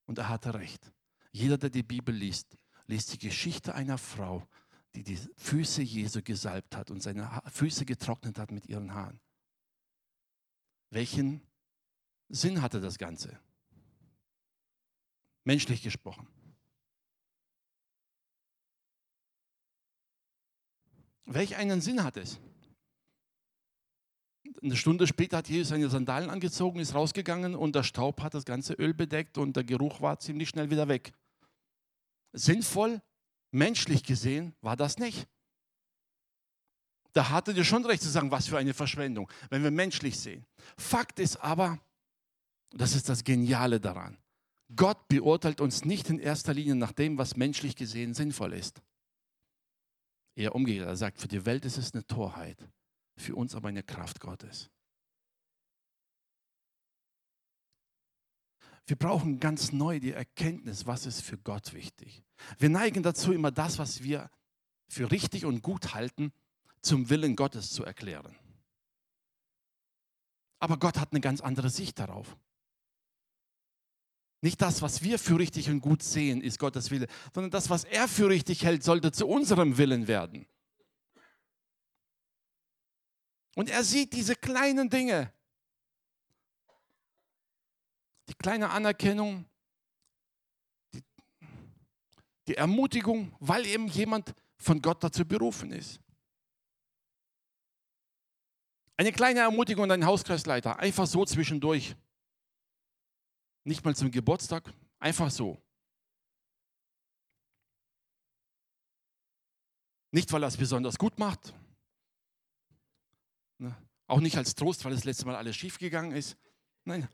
und 0.06 0.18
er 0.18 0.28
hatte 0.28 0.54
recht, 0.54 0.92
jeder, 1.32 1.58
der 1.58 1.70
die 1.70 1.82
Bibel 1.82 2.14
liest, 2.14 2.56
liest 2.86 3.12
die 3.12 3.18
Geschichte 3.18 3.74
einer 3.74 3.98
Frau, 3.98 4.48
die 4.96 5.02
die 5.02 5.18
Füße 5.36 5.82
Jesu 5.82 6.22
gesalbt 6.22 6.74
hat 6.74 6.90
und 6.90 7.02
seine 7.02 7.42
Füße 7.52 7.84
getrocknet 7.84 8.38
hat 8.38 8.50
mit 8.50 8.66
ihren 8.66 8.94
Haaren. 8.94 9.20
Welchen 10.90 11.42
Sinn 12.28 12.62
hatte 12.62 12.80
das 12.80 12.96
Ganze? 12.96 13.38
Menschlich 15.44 15.82
gesprochen. 15.82 16.26
Welch 21.26 21.56
einen 21.56 21.80
Sinn 21.80 22.02
hat 22.02 22.16
es? 22.16 22.38
Eine 24.62 24.76
Stunde 24.76 25.06
später 25.06 25.38
hat 25.38 25.48
Jesus 25.48 25.68
seine 25.68 25.90
Sandalen 25.90 26.30
angezogen, 26.30 26.80
ist 26.80 26.94
rausgegangen 26.94 27.54
und 27.54 27.74
der 27.74 27.82
Staub 27.82 28.22
hat 28.22 28.32
das 28.32 28.44
ganze 28.44 28.72
Öl 28.74 28.94
bedeckt 28.94 29.36
und 29.36 29.56
der 29.56 29.64
Geruch 29.64 30.00
war 30.00 30.18
ziemlich 30.18 30.48
schnell 30.48 30.70
wieder 30.70 30.88
weg. 30.88 31.12
Sinnvoll, 32.32 33.02
menschlich 33.56 34.04
gesehen, 34.04 34.54
war 34.60 34.76
das 34.76 34.98
nicht. 34.98 35.26
Da 37.12 37.30
hatte 37.30 37.52
ihr 37.52 37.64
schon 37.64 37.84
recht 37.86 38.02
zu 38.02 38.10
sagen, 38.10 38.30
was 38.30 38.46
für 38.46 38.58
eine 38.58 38.74
Verschwendung, 38.74 39.30
wenn 39.48 39.62
wir 39.62 39.70
menschlich 39.70 40.20
sehen. 40.20 40.44
Fakt 40.76 41.18
ist 41.18 41.36
aber, 41.36 41.80
das 42.70 42.94
ist 42.94 43.08
das 43.08 43.24
Geniale 43.24 43.80
daran, 43.80 44.18
Gott 44.74 45.08
beurteilt 45.08 45.60
uns 45.60 45.84
nicht 45.84 46.10
in 46.10 46.18
erster 46.18 46.52
Linie 46.52 46.74
nach 46.74 46.92
dem, 46.92 47.18
was 47.18 47.36
menschlich 47.36 47.76
gesehen 47.76 48.14
sinnvoll 48.14 48.52
ist. 48.52 48.82
Eher 50.34 50.54
umgekehrt, 50.54 50.86
er 50.86 50.96
sagt, 50.96 51.18
für 51.18 51.28
die 51.28 51.46
Welt 51.46 51.64
ist 51.64 51.78
es 51.78 51.94
eine 51.94 52.06
Torheit, 52.06 52.58
für 53.16 53.34
uns 53.34 53.54
aber 53.54 53.68
eine 53.68 53.82
Kraft 53.82 54.20
Gottes. 54.20 54.70
Wir 58.86 58.96
brauchen 58.96 59.40
ganz 59.40 59.72
neu 59.72 59.98
die 59.98 60.12
Erkenntnis, 60.12 60.86
was 60.86 61.06
ist 61.06 61.20
für 61.20 61.38
Gott 61.38 61.74
wichtig. 61.74 62.22
Wir 62.58 62.68
neigen 62.68 63.02
dazu, 63.02 63.32
immer 63.32 63.50
das, 63.50 63.78
was 63.78 64.02
wir 64.02 64.30
für 64.88 65.10
richtig 65.10 65.44
und 65.44 65.62
gut 65.62 65.94
halten, 65.94 66.32
zum 66.82 67.10
Willen 67.10 67.34
Gottes 67.34 67.70
zu 67.70 67.84
erklären. 67.84 68.36
Aber 70.60 70.78
Gott 70.78 70.98
hat 70.98 71.12
eine 71.12 71.20
ganz 71.20 71.40
andere 71.40 71.68
Sicht 71.68 71.98
darauf. 71.98 72.36
Nicht 74.40 74.62
das, 74.62 74.82
was 74.82 75.02
wir 75.02 75.18
für 75.18 75.38
richtig 75.38 75.68
und 75.68 75.80
gut 75.80 76.02
sehen, 76.02 76.40
ist 76.40 76.60
Gottes 76.60 76.90
Wille, 76.92 77.08
sondern 77.34 77.50
das, 77.50 77.68
was 77.68 77.84
er 77.84 78.06
für 78.06 78.28
richtig 78.28 78.64
hält, 78.64 78.84
sollte 78.84 79.10
zu 79.10 79.26
unserem 79.26 79.78
Willen 79.78 80.06
werden. 80.06 80.46
Und 83.56 83.70
er 83.70 83.82
sieht 83.82 84.12
diese 84.12 84.36
kleinen 84.36 84.90
Dinge, 84.90 85.32
die 88.28 88.34
kleine 88.34 88.70
Anerkennung, 88.70 89.44
die, 90.94 91.02
die 92.48 92.54
Ermutigung, 92.54 93.34
weil 93.40 93.66
eben 93.66 93.88
jemand 93.88 94.34
von 94.58 94.80
Gott 94.80 95.02
dazu 95.02 95.24
berufen 95.24 95.72
ist. 95.72 96.00
Eine 98.96 99.12
kleine 99.12 99.40
Ermutigung 99.40 99.84
an 99.84 99.90
deinen 99.90 100.06
Hauskreisleiter, 100.06 100.78
einfach 100.78 101.06
so 101.06 101.24
zwischendurch. 101.24 101.94
Nicht 103.64 103.84
mal 103.84 103.94
zum 103.94 104.10
Geburtstag, 104.10 104.72
einfach 104.98 105.30
so. 105.30 105.60
Nicht, 110.12 110.32
weil 110.32 110.42
er 110.42 110.48
es 110.48 110.56
besonders 110.56 110.96
gut 110.96 111.18
macht. 111.18 111.52
Ne? 113.58 113.76
Auch 114.06 114.20
nicht 114.20 114.36
als 114.38 114.54
Trost, 114.54 114.84
weil 114.84 114.92
das 114.92 115.04
letzte 115.04 115.26
Mal 115.26 115.36
alles 115.36 115.56
schiefgegangen 115.56 116.12
ist. 116.12 116.38
Nein. 116.84 117.08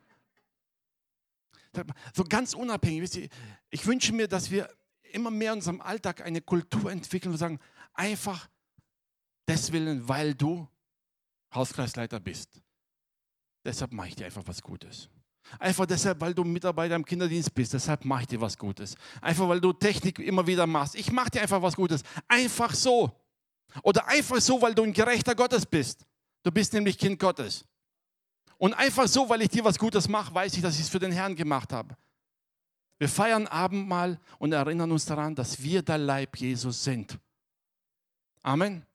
So 2.15 2.25
ganz 2.25 2.55
unabhängig. 2.55 3.31
Ich 3.71 3.87
wünsche 3.87 4.13
mir, 4.13 4.29
dass 4.29 4.51
wir 4.51 4.69
immer 5.13 5.31
mehr 5.31 5.53
in 5.53 5.59
unserem 5.59 5.81
Alltag 5.81 6.23
eine 6.23 6.41
Kultur 6.41 6.91
entwickeln 6.91 7.33
und 7.33 7.39
sagen, 7.39 7.59
einfach 7.95 8.49
deswillen, 9.49 10.07
weil 10.09 10.35
du 10.35 10.69
Hauskreisleiter 11.55 12.21
bist. 12.21 12.61
Deshalb 13.65 13.93
mache 13.93 14.09
ich 14.09 14.17
dir 14.17 14.27
einfach 14.27 14.43
was 14.47 14.63
Gutes. 14.63 15.09
Einfach 15.59 15.87
deshalb, 15.87 16.21
weil 16.21 16.35
du 16.35 16.45
Mitarbeiter 16.45 16.95
im 16.95 17.05
Kinderdienst 17.05 17.55
bist. 17.55 17.75
Deshalb 17.75 18.05
mache 18.05 18.23
ich 18.23 18.29
dir 18.29 18.41
was 18.41 18.57
Gutes. 18.57 18.97
Einfach, 19.21 19.49
weil 19.49 19.61
du 19.61 19.73
Technik 19.73 20.19
immer 20.19 20.47
wieder 20.47 20.67
machst. 20.67 20.95
Ich 20.95 21.13
mache 21.13 21.31
dir 21.31 21.43
einfach 21.43 21.61
was 21.61 21.77
Gutes. 21.77 22.03
Einfach 22.29 22.75
so. 22.75 23.11
Oder 23.83 24.07
einfach 24.09 24.41
so, 24.41 24.61
weil 24.61 24.75
du 24.75 24.83
ein 24.83 24.93
Gerechter 24.93 25.35
Gottes 25.35 25.67
bist. 25.67 26.05
Du 26.43 26.51
bist 26.51 26.73
nämlich 26.73 26.99
Kind 26.99 27.19
Gottes. 27.19 27.65
Und 28.63 28.75
einfach 28.75 29.09
so, 29.09 29.29
weil 29.29 29.43
ich 29.43 29.49
dir 29.49 29.65
was 29.65 29.77
Gutes 29.77 30.07
mache, 30.07 30.33
weiß 30.33 30.55
ich, 30.55 30.63
dass 30.63 30.77
ich 30.77 30.83
es 30.83 30.89
für 30.89 31.01
den 31.01 31.11
Herrn 31.11 31.35
gemacht 31.35 31.73
habe. 31.73 31.97
Wir 32.97 33.09
feiern 33.09 33.49
Abendmahl 33.49 34.21
und 34.39 34.53
erinnern 34.53 34.93
uns 34.93 35.05
daran, 35.05 35.35
dass 35.35 35.61
wir 35.61 35.83
der 35.83 35.99
Leib 35.99 36.37
Jesus 36.37 36.85
sind. 36.85 37.19
Amen. 38.41 38.87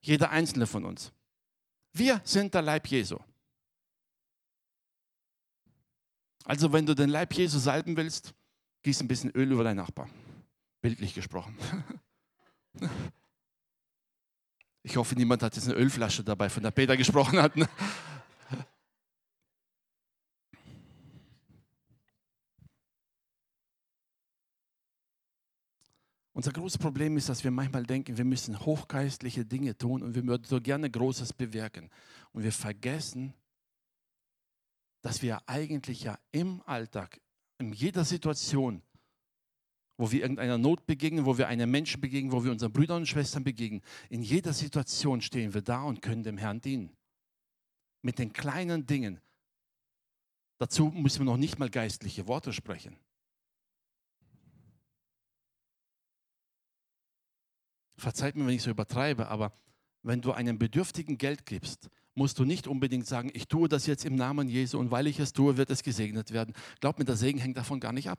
Jeder 0.00 0.30
einzelne 0.30 0.66
von 0.66 0.84
uns. 0.84 1.12
Wir 1.92 2.20
sind 2.24 2.52
der 2.52 2.62
Leib 2.62 2.88
Jesu. 2.88 3.16
Also 6.42 6.72
wenn 6.72 6.84
du 6.84 6.96
den 6.96 7.10
Leib 7.10 7.32
Jesu 7.32 7.60
salben 7.60 7.96
willst, 7.96 8.34
gieß 8.82 9.02
ein 9.02 9.06
bisschen 9.08 9.30
Öl 9.30 9.52
über 9.52 9.62
deinen 9.62 9.76
Nachbar. 9.76 10.08
Bildlich 10.80 11.14
gesprochen. 11.14 11.56
Ich 14.82 14.96
hoffe, 14.96 15.16
niemand 15.16 15.42
hat 15.42 15.56
jetzt 15.56 15.66
eine 15.66 15.74
Ölflasche 15.74 16.22
dabei, 16.22 16.48
von 16.48 16.62
der 16.62 16.70
Peter 16.70 16.96
gesprochen 16.96 17.42
hat. 17.42 17.54
Unser 26.36 26.52
großes 26.52 26.76
Problem 26.76 27.16
ist, 27.16 27.30
dass 27.30 27.44
wir 27.44 27.50
manchmal 27.50 27.84
denken, 27.84 28.18
wir 28.18 28.24
müssen 28.26 28.60
hochgeistliche 28.60 29.46
Dinge 29.46 29.74
tun 29.74 30.02
und 30.02 30.14
wir 30.14 30.26
würden 30.26 30.44
so 30.44 30.60
gerne 30.60 30.90
Großes 30.90 31.32
bewirken. 31.32 31.88
Und 32.32 32.42
wir 32.42 32.52
vergessen, 32.52 33.32
dass 35.00 35.22
wir 35.22 35.40
eigentlich 35.48 36.02
ja 36.02 36.18
im 36.32 36.60
Alltag, 36.66 37.22
in 37.56 37.72
jeder 37.72 38.04
Situation, 38.04 38.82
wo 39.96 40.12
wir 40.12 40.20
irgendeiner 40.20 40.58
Not 40.58 40.84
begegnen, 40.84 41.24
wo 41.24 41.38
wir 41.38 41.48
einem 41.48 41.70
Menschen 41.70 42.02
begegnen, 42.02 42.32
wo 42.32 42.44
wir 42.44 42.52
unseren 42.52 42.70
Brüdern 42.70 42.98
und 42.98 43.06
Schwestern 43.06 43.42
begegnen, 43.42 43.80
in 44.10 44.20
jeder 44.20 44.52
Situation 44.52 45.22
stehen 45.22 45.54
wir 45.54 45.62
da 45.62 45.84
und 45.84 46.02
können 46.02 46.22
dem 46.22 46.36
Herrn 46.36 46.60
dienen. 46.60 46.94
Mit 48.02 48.18
den 48.18 48.34
kleinen 48.34 48.84
Dingen. 48.84 49.22
Dazu 50.58 50.88
müssen 50.88 51.20
wir 51.20 51.32
noch 51.32 51.38
nicht 51.38 51.58
mal 51.58 51.70
geistliche 51.70 52.28
Worte 52.28 52.52
sprechen. 52.52 52.98
Verzeiht 57.96 58.36
mir, 58.36 58.46
wenn 58.46 58.54
ich 58.54 58.62
so 58.62 58.70
übertreibe, 58.70 59.28
aber 59.28 59.52
wenn 60.02 60.20
du 60.20 60.32
einem 60.32 60.58
Bedürftigen 60.58 61.18
Geld 61.18 61.46
gibst, 61.46 61.88
musst 62.14 62.38
du 62.38 62.44
nicht 62.44 62.66
unbedingt 62.66 63.06
sagen, 63.06 63.30
ich 63.34 63.48
tue 63.48 63.68
das 63.68 63.86
jetzt 63.86 64.04
im 64.04 64.14
Namen 64.14 64.48
Jesu 64.48 64.78
und 64.78 64.90
weil 64.90 65.06
ich 65.06 65.18
es 65.18 65.32
tue, 65.32 65.56
wird 65.56 65.70
es 65.70 65.82
gesegnet 65.82 66.32
werden. 66.32 66.54
Glaub 66.80 66.98
mir, 66.98 67.04
der 67.04 67.16
Segen 67.16 67.38
hängt 67.38 67.56
davon 67.56 67.80
gar 67.80 67.92
nicht 67.92 68.08
ab. 68.08 68.18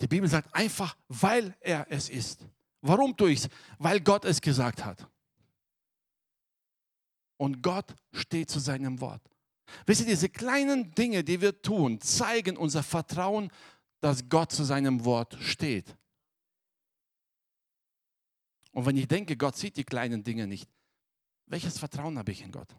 Die 0.00 0.06
Bibel 0.06 0.28
sagt 0.28 0.54
einfach, 0.54 0.96
weil 1.08 1.56
er 1.60 1.86
es 1.90 2.08
ist. 2.08 2.46
Warum 2.80 3.16
tue 3.16 3.32
ich 3.32 3.40
es? 3.40 3.48
Weil 3.78 4.00
Gott 4.00 4.24
es 4.24 4.40
gesagt 4.40 4.84
hat. 4.84 5.08
Und 7.36 7.62
Gott 7.62 7.94
steht 8.12 8.50
zu 8.50 8.58
seinem 8.58 9.00
Wort. 9.00 9.22
Wisst 9.86 10.02
ihr, 10.02 10.06
diese 10.06 10.28
kleinen 10.28 10.92
Dinge, 10.92 11.24
die 11.24 11.40
wir 11.40 11.60
tun, 11.62 12.00
zeigen 12.00 12.56
unser 12.56 12.82
Vertrauen, 12.82 13.50
dass 14.00 14.28
Gott 14.28 14.52
zu 14.52 14.64
seinem 14.64 15.04
Wort 15.04 15.36
steht. 15.40 15.96
Und 18.72 18.86
wenn 18.86 18.96
ich 18.96 19.08
denke, 19.08 19.36
Gott 19.36 19.56
sieht 19.56 19.76
die 19.76 19.84
kleinen 19.84 20.22
Dinge 20.22 20.46
nicht, 20.46 20.68
welches 21.46 21.78
Vertrauen 21.78 22.18
habe 22.18 22.30
ich 22.30 22.42
in 22.42 22.52
Gott? 22.52 22.74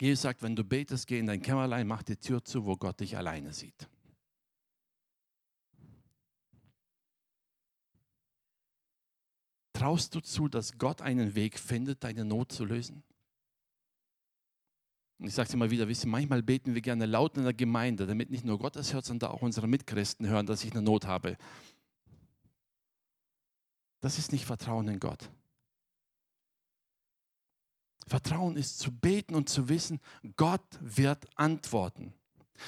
Jesus 0.00 0.22
sagt, 0.22 0.42
wenn 0.42 0.56
du 0.56 0.64
betest, 0.64 1.06
geh 1.06 1.18
in 1.18 1.26
dein 1.26 1.42
Kämmerlein, 1.42 1.86
mach 1.86 2.02
die 2.02 2.16
Tür 2.16 2.44
zu, 2.44 2.64
wo 2.64 2.76
Gott 2.76 3.00
dich 3.00 3.16
alleine 3.16 3.52
sieht. 3.52 3.88
Traust 9.72 10.14
du 10.14 10.20
zu, 10.20 10.48
dass 10.48 10.78
Gott 10.78 11.02
einen 11.02 11.34
Weg 11.34 11.58
findet, 11.58 12.04
deine 12.04 12.24
Not 12.24 12.52
zu 12.52 12.64
lösen? 12.64 13.02
Und 15.24 15.28
ich 15.28 15.34
sage 15.36 15.48
es 15.48 15.54
immer 15.54 15.70
wieder, 15.70 15.88
wisst 15.88 16.04
ihr, 16.04 16.10
manchmal 16.10 16.42
beten 16.42 16.74
wir 16.74 16.82
gerne 16.82 17.06
laut 17.06 17.38
in 17.38 17.44
der 17.44 17.54
Gemeinde, 17.54 18.06
damit 18.06 18.28
nicht 18.28 18.44
nur 18.44 18.58
Gott 18.58 18.76
das 18.76 18.92
hört, 18.92 19.06
sondern 19.06 19.30
auch 19.30 19.40
unsere 19.40 19.66
Mitchristen 19.66 20.26
hören, 20.26 20.44
dass 20.44 20.62
ich 20.64 20.72
eine 20.72 20.82
Not 20.82 21.06
habe. 21.06 21.38
Das 24.00 24.18
ist 24.18 24.32
nicht 24.32 24.44
Vertrauen 24.44 24.86
in 24.86 25.00
Gott. 25.00 25.30
Vertrauen 28.06 28.58
ist 28.58 28.80
zu 28.80 28.92
beten 28.92 29.34
und 29.34 29.48
zu 29.48 29.70
wissen, 29.70 29.98
Gott 30.36 30.60
wird 30.82 31.26
antworten. 31.36 32.12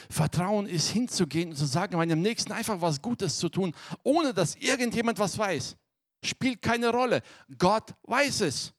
Vertrauen 0.09 0.66
ist 0.66 0.88
hinzugehen 0.88 1.51
und 1.51 1.57
zu 1.57 1.66
sagen, 1.66 1.99
meinem 1.99 2.23
Nächsten 2.23 2.53
einfach 2.53 2.81
was 2.81 3.03
Gutes 3.03 3.37
zu 3.37 3.51
tun, 3.51 3.75
ohne 4.03 4.33
dass 4.33 4.57
irgendjemand 4.57 5.19
was 5.19 5.37
weiß. 5.37 5.77
Spielt 6.25 6.62
keine 6.62 6.88
Rolle. 6.88 7.21
Gott 7.59 7.92
weiß 8.05 8.40
es. 8.40 8.73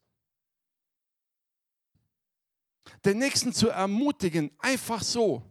Den 3.05 3.19
Nächsten 3.19 3.53
zu 3.53 3.69
ermutigen, 3.69 4.51
einfach 4.59 5.01
so, 5.01 5.43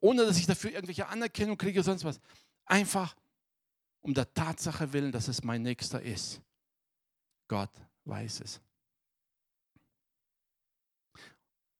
ohne 0.00 0.26
dass 0.26 0.38
ich 0.38 0.46
dafür 0.46 0.72
irgendwelche 0.72 1.08
Anerkennung 1.08 1.56
kriege 1.56 1.80
oder 1.80 1.84
sonst 1.84 2.04
was. 2.04 2.20
Einfach 2.64 3.16
um 4.00 4.14
der 4.14 4.32
Tatsache 4.32 4.92
willen, 4.92 5.12
dass 5.12 5.28
es 5.28 5.42
mein 5.42 5.62
Nächster 5.62 6.02
ist. 6.02 6.40
Gott 7.48 7.70
weiß 8.04 8.40
es. 8.40 8.60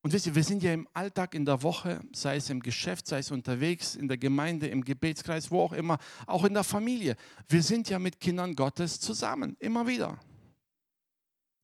Und 0.02 0.12
wisst 0.12 0.26
ihr, 0.26 0.34
wir 0.34 0.42
sind 0.42 0.64
ja 0.64 0.72
im 0.72 0.88
Alltag, 0.92 1.34
in 1.34 1.44
der 1.44 1.62
Woche, 1.62 2.00
sei 2.12 2.36
es 2.36 2.50
im 2.50 2.60
Geschäft, 2.60 3.06
sei 3.06 3.18
es 3.18 3.30
unterwegs, 3.30 3.94
in 3.94 4.08
der 4.08 4.18
Gemeinde, 4.18 4.66
im 4.66 4.84
Gebetskreis, 4.84 5.50
wo 5.52 5.62
auch 5.62 5.72
immer, 5.72 5.98
auch 6.26 6.44
in 6.44 6.54
der 6.54 6.64
Familie. 6.64 7.16
Wir 7.48 7.62
sind 7.62 7.88
ja 7.88 8.00
mit 8.00 8.18
Kindern 8.18 8.56
Gottes 8.56 8.98
zusammen, 8.98 9.56
immer 9.60 9.86
wieder. 9.86 10.18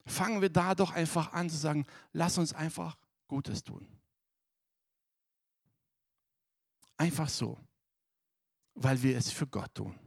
Fangen 0.06 0.40
wir 0.40 0.50
da 0.50 0.76
doch 0.76 0.92
einfach 0.92 1.32
an 1.32 1.50
zu 1.50 1.56
sagen, 1.56 1.84
lass 2.12 2.38
uns 2.38 2.52
einfach 2.52 2.96
Gutes 3.28 3.62
tun. 3.62 3.86
Einfach 6.96 7.28
so, 7.28 7.58
weil 8.74 9.00
wir 9.02 9.16
es 9.16 9.30
für 9.30 9.46
Gott 9.46 9.72
tun. 9.74 9.98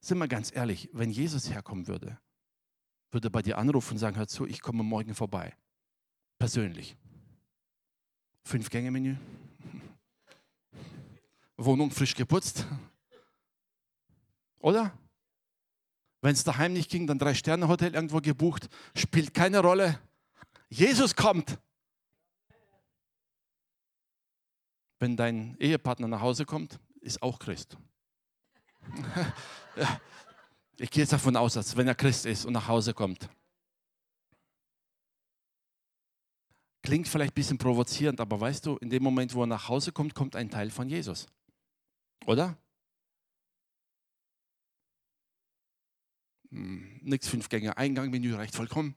Sind 0.00 0.18
wir 0.18 0.28
ganz 0.28 0.54
ehrlich, 0.54 0.88
wenn 0.92 1.10
Jesus 1.10 1.50
herkommen 1.50 1.86
würde, 1.86 2.18
würde 3.10 3.30
bei 3.30 3.42
dir 3.42 3.58
anrufen 3.58 3.94
und 3.94 3.98
sagen, 3.98 4.16
hör 4.16 4.26
zu, 4.26 4.46
ich 4.46 4.62
komme 4.62 4.82
morgen 4.82 5.14
vorbei. 5.14 5.54
Persönlich. 6.38 6.96
Fünf-Gänge-Menü. 8.44 9.16
Wohnung 11.56 11.90
frisch 11.90 12.14
geputzt. 12.14 12.66
Oder? 14.58 14.96
Wenn 16.20 16.32
es 16.32 16.44
daheim 16.44 16.72
nicht 16.72 16.90
ging, 16.90 17.06
dann 17.06 17.18
Drei-Sterne-Hotel 17.18 17.94
irgendwo 17.94 18.20
gebucht. 18.20 18.68
Spielt 18.96 19.34
keine 19.34 19.60
Rolle. 19.60 20.00
Jesus 20.72 21.14
kommt. 21.14 21.58
Wenn 24.98 25.18
dein 25.18 25.56
Ehepartner 25.58 26.08
nach 26.08 26.22
Hause 26.22 26.46
kommt, 26.46 26.80
ist 27.00 27.22
auch 27.22 27.38
Christ. 27.38 27.76
Ich 30.78 30.90
gehe 30.90 31.02
jetzt 31.02 31.12
davon 31.12 31.36
aus, 31.36 31.54
dass 31.54 31.76
wenn 31.76 31.86
er 31.86 31.94
Christ 31.94 32.26
ist 32.26 32.44
und 32.44 32.54
nach 32.54 32.66
Hause 32.66 32.92
kommt. 32.92 33.28
Klingt 36.82 37.06
vielleicht 37.06 37.32
ein 37.32 37.34
bisschen 37.34 37.58
provozierend, 37.58 38.20
aber 38.20 38.40
weißt 38.40 38.66
du, 38.66 38.78
in 38.78 38.90
dem 38.90 39.02
Moment, 39.02 39.32
wo 39.34 39.44
er 39.44 39.46
nach 39.46 39.68
Hause 39.68 39.92
kommt, 39.92 40.14
kommt 40.14 40.34
ein 40.34 40.50
Teil 40.50 40.70
von 40.70 40.88
Jesus. 40.88 41.28
Oder? 42.26 42.56
Hm, 46.50 46.98
nix 47.02 47.28
fünf 47.28 47.48
Gänge, 47.48 47.76
Eingang, 47.76 48.10
Menü 48.10 48.34
reicht 48.34 48.56
vollkommen. 48.56 48.96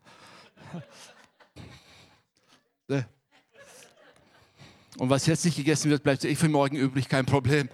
Ne? 2.88 3.08
Und 4.98 5.10
was 5.10 5.26
jetzt 5.26 5.43
nicht 5.43 5.58
gegessen 5.58 5.89
wird, 5.89 6.04
bleibt 6.04 6.24
eh 6.24 6.36
für 6.36 6.50
morgen 6.50 6.78
übrig, 6.78 7.10
kein 7.10 7.26
Problem. 7.26 7.69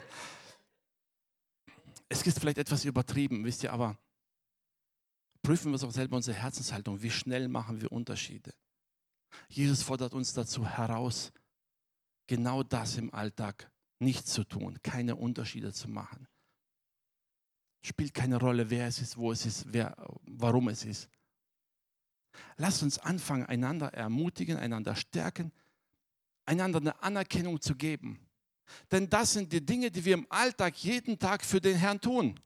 Es 2.10 2.22
ist 2.24 2.40
vielleicht 2.40 2.58
etwas 2.58 2.84
übertrieben, 2.84 3.46
wisst 3.46 3.64
ihr, 3.64 3.72
aber 3.72 3.98
prüfen 5.44 5.72
wir 5.72 5.76
es 5.76 5.84
auch 5.84 5.92
selber 5.92 6.18
unsere 6.18 6.38
Herzenshaltung. 6.38 7.02
Wie 7.02 7.12
schnell 7.12 7.48
machen 7.48 7.82
wir 7.82 7.92
Unterschiede? 7.92 8.54
Jesus 9.48 9.84
fordert 9.84 10.14
uns 10.14 10.34
dazu 10.34 10.68
heraus, 10.68 11.32
genau 12.28 12.64
das 12.64 12.98
im 12.98 13.14
Alltag 13.14 13.72
nicht 14.00 14.28
zu 14.28 14.44
tun, 14.44 14.80
keine 14.82 15.16
Unterschiede 15.16 15.72
zu 15.74 15.88
machen. 15.90 16.28
Spielt 17.84 18.14
keine 18.14 18.38
Rolle, 18.38 18.70
wer 18.70 18.88
es 18.88 19.00
ist, 19.00 19.18
wo 19.18 19.32
es 19.32 19.46
ist, 19.46 19.66
wer, 19.72 19.96
warum 20.24 20.70
es 20.70 20.86
ist. 20.86 21.10
Lasst 22.58 22.84
uns 22.84 23.00
anfangen, 23.00 23.46
einander 23.46 23.94
ermutigen, 23.94 24.58
einander 24.58 24.96
stärken, 24.96 25.52
einander 26.46 26.80
eine 26.80 27.02
Anerkennung 27.02 27.62
zu 27.62 27.76
geben. 27.76 28.20
Denn 28.92 29.10
das 29.10 29.34
sind 29.34 29.52
die 29.52 29.66
Dinge, 29.66 29.92
die 29.92 30.06
wir 30.06 30.14
im 30.14 30.28
Alltag 30.30 30.76
jeden 30.78 31.20
Tag 31.20 31.44
für 31.44 31.60
den 31.60 31.78
Herrn 31.78 32.00
tun. 32.00 32.40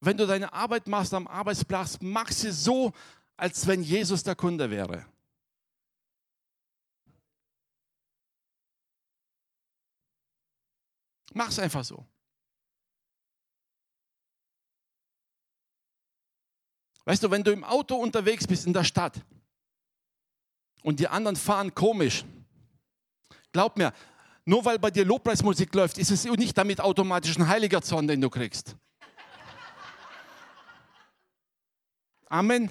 Wenn 0.00 0.16
du 0.16 0.26
deine 0.26 0.52
Arbeit 0.52 0.86
machst 0.86 1.12
am 1.14 1.26
Arbeitsplatz, 1.26 1.98
mach 2.00 2.30
sie 2.30 2.52
so, 2.52 2.92
als 3.36 3.66
wenn 3.66 3.82
Jesus 3.82 4.22
der 4.22 4.36
Kunde 4.36 4.70
wäre. 4.70 5.06
Mach 11.34 11.48
es 11.48 11.58
einfach 11.58 11.84
so. 11.84 12.04
Weißt 17.08 17.22
du, 17.22 17.30
wenn 17.30 17.42
du 17.42 17.52
im 17.52 17.64
Auto 17.64 17.94
unterwegs 17.94 18.46
bist 18.46 18.66
in 18.66 18.74
der 18.74 18.84
Stadt 18.84 19.14
und 20.82 21.00
die 21.00 21.08
anderen 21.08 21.36
fahren 21.36 21.74
komisch, 21.74 22.22
glaub 23.50 23.78
mir, 23.78 23.94
nur 24.44 24.62
weil 24.66 24.78
bei 24.78 24.90
dir 24.90 25.06
Lobpreismusik 25.06 25.74
läuft, 25.74 25.96
ist 25.96 26.10
es 26.10 26.24
nicht 26.24 26.58
damit 26.58 26.82
automatisch 26.82 27.34
ein 27.38 27.48
heiliger 27.48 27.80
Zorn, 27.80 28.08
den 28.08 28.20
du 28.20 28.28
kriegst. 28.28 28.76
Amen. 32.28 32.70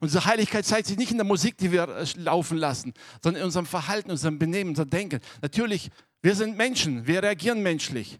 Unsere 0.00 0.24
Heiligkeit 0.24 0.66
zeigt 0.66 0.88
sich 0.88 0.96
nicht 0.96 1.12
in 1.12 1.18
der 1.18 1.24
Musik, 1.24 1.56
die 1.56 1.70
wir 1.70 1.86
äh, 1.86 2.06
laufen 2.16 2.58
lassen, 2.58 2.94
sondern 3.22 3.42
in 3.42 3.46
unserem 3.46 3.66
Verhalten, 3.66 4.10
unserem 4.10 4.40
Benehmen, 4.40 4.70
unserem 4.70 4.90
Denken. 4.90 5.20
Natürlich, 5.40 5.88
wir 6.20 6.34
sind 6.34 6.56
Menschen, 6.56 7.06
wir 7.06 7.22
reagieren 7.22 7.62
menschlich. 7.62 8.18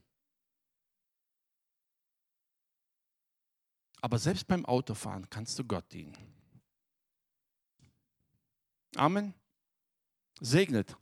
Aber 4.07 4.21
selbst 4.21 4.47
beim 4.47 4.65
Autofahren 4.65 5.29
kannst 5.31 5.59
du 5.59 5.65
Gott 5.65 5.93
dienen. 5.93 6.17
Amen. 8.95 9.35
Segnet. 10.41 10.97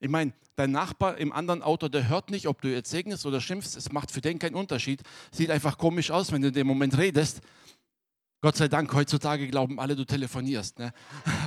Ich 0.00 0.08
meine, 0.08 0.32
dein 0.56 0.72
Nachbar 0.72 1.18
im 1.18 1.32
anderen 1.32 1.62
Auto, 1.62 1.86
der 1.86 2.08
hört 2.08 2.30
nicht, 2.32 2.48
ob 2.48 2.60
du 2.60 2.66
jetzt 2.66 2.90
segnest 2.90 3.24
oder 3.24 3.40
schimpfst. 3.40 3.76
Es 3.76 3.92
macht 3.92 4.10
für 4.10 4.20
den 4.20 4.40
keinen 4.40 4.56
Unterschied. 4.56 5.00
Sieht 5.30 5.48
einfach 5.48 5.78
komisch 5.78 6.10
aus, 6.10 6.32
wenn 6.32 6.42
du 6.42 6.48
in 6.48 6.54
dem 6.54 6.66
Moment 6.66 6.98
redest. 6.98 7.40
Gott 8.40 8.56
sei 8.56 8.66
Dank, 8.66 8.92
heutzutage 8.94 9.46
glauben 9.46 9.78
alle, 9.78 9.94
du 9.94 10.04
telefonierst. 10.04 10.80
Ne? 10.80 10.92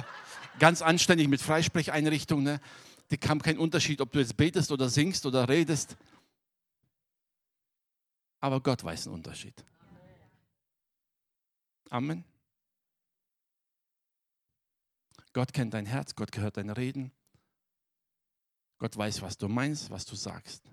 Ganz 0.60 0.82
anständig 0.82 1.28
mit 1.28 1.42
Freisprecheinrichtung. 1.42 2.44
Ne? 2.44 2.62
Die 3.12 3.18
kam 3.18 3.42
kein 3.42 3.58
Unterschied, 3.58 4.00
ob 4.00 4.14
du 4.14 4.20
jetzt 4.20 4.38
betest 4.38 4.72
oder 4.72 4.88
singst 4.88 5.26
oder 5.26 5.50
redest. 5.50 5.98
Aber 8.40 8.62
Gott 8.62 8.84
weiß 8.84 9.08
einen 9.08 9.16
Unterschied. 9.16 9.66
Amen. 11.90 12.24
Gott 15.34 15.54
kennt 15.54 15.74
dein 15.74 15.86
Herz, 15.86 16.16
Gott 16.16 16.32
gehört 16.32 16.58
dein 16.58 16.70
Reden. 16.70 17.12
Gott 18.78 18.96
weiß, 18.96 19.22
was 19.22 19.38
du 19.38 19.48
meinst, 19.48 19.90
was 19.90 20.06
du 20.06 20.16
sagst. 20.16 20.64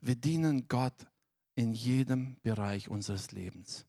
Wir 0.00 0.16
dienen 0.16 0.68
Gott 0.68 1.06
in 1.54 1.72
jedem 1.72 2.40
Bereich 2.42 2.88
unseres 2.88 3.32
Lebens. 3.32 3.86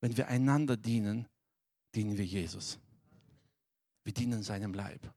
Wenn 0.00 0.16
wir 0.16 0.28
einander 0.28 0.76
dienen, 0.76 1.26
dienen 1.94 2.16
wir 2.16 2.26
Jesus. 2.26 2.78
Wir 4.04 4.12
dienen 4.12 4.42
seinem 4.42 4.74
Leib 4.74 5.12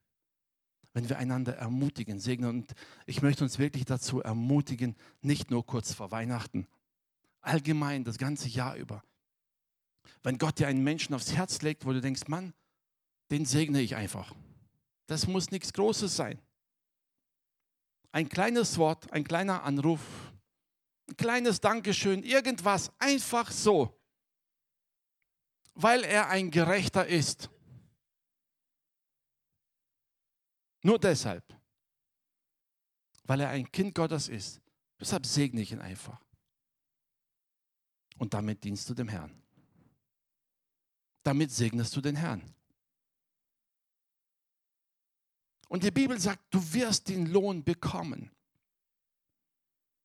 wenn 0.94 1.08
wir 1.10 1.18
einander 1.18 1.56
ermutigen, 1.56 2.20
segnen. 2.20 2.50
Und 2.50 2.74
ich 3.06 3.22
möchte 3.22 3.44
uns 3.44 3.60
wirklich 3.60 3.86
dazu 3.86 4.22
ermutigen, 4.22 4.96
nicht 5.22 5.52
nur 5.52 5.66
kurz 5.66 5.94
vor 5.94 6.12
Weihnachten, 6.12 6.68
allgemein 7.42 8.04
das 8.04 8.18
ganze 8.18 8.50
Jahr 8.50 8.76
über. 8.76 9.04
Wenn 10.24 10.38
Gott 10.38 10.60
dir 10.60 10.68
einen 10.68 10.84
Menschen 10.84 11.16
aufs 11.16 11.34
Herz 11.34 11.62
legt, 11.62 11.86
wo 11.86 11.94
du 11.94 12.02
denkst, 12.02 12.28
Mann, 12.28 12.54
den 13.32 13.46
segne 13.46 13.82
ich 13.82 13.96
einfach. 13.96 14.34
Das 15.08 15.28
muss 15.28 15.52
nichts 15.52 15.74
Großes 15.74 16.16
sein. 16.16 16.40
Ein 18.12 18.28
kleines 18.28 18.78
Wort, 18.78 19.12
ein 19.14 19.24
kleiner 19.24 19.64
Anruf, 19.64 20.02
ein 21.10 21.16
kleines 21.16 21.62
Dankeschön, 21.62 22.24
irgendwas, 22.24 22.92
einfach 23.00 23.50
so. 23.52 23.98
Weil 25.74 26.04
er 26.04 26.28
ein 26.28 26.52
Gerechter 26.52 27.08
ist 27.08 27.50
Nur 30.84 31.00
deshalb. 31.00 31.44
Weil 33.24 33.42
er 33.42 33.50
ein 33.50 33.72
Kind 33.72 33.96
Gottes 33.96 34.28
ist. 34.28 34.62
Deshalb 35.00 35.26
segne 35.26 35.62
ich 35.62 35.72
ihn 35.72 35.80
einfach. 35.80 36.20
Und 38.18 38.34
damit 38.34 38.64
dienst 38.64 38.90
du 38.90 38.94
dem 38.94 39.08
Herrn. 39.08 39.42
Damit 41.24 41.52
segnest 41.52 41.96
du 41.96 42.02
den 42.02 42.16
Herrn. 42.16 42.44
Und 45.70 45.84
die 45.84 45.92
Bibel 45.92 46.20
sagt, 46.20 46.54
du 46.54 46.74
wirst 46.74 47.08
den 47.08 47.28
Lohn 47.28 47.64
bekommen. 47.64 48.30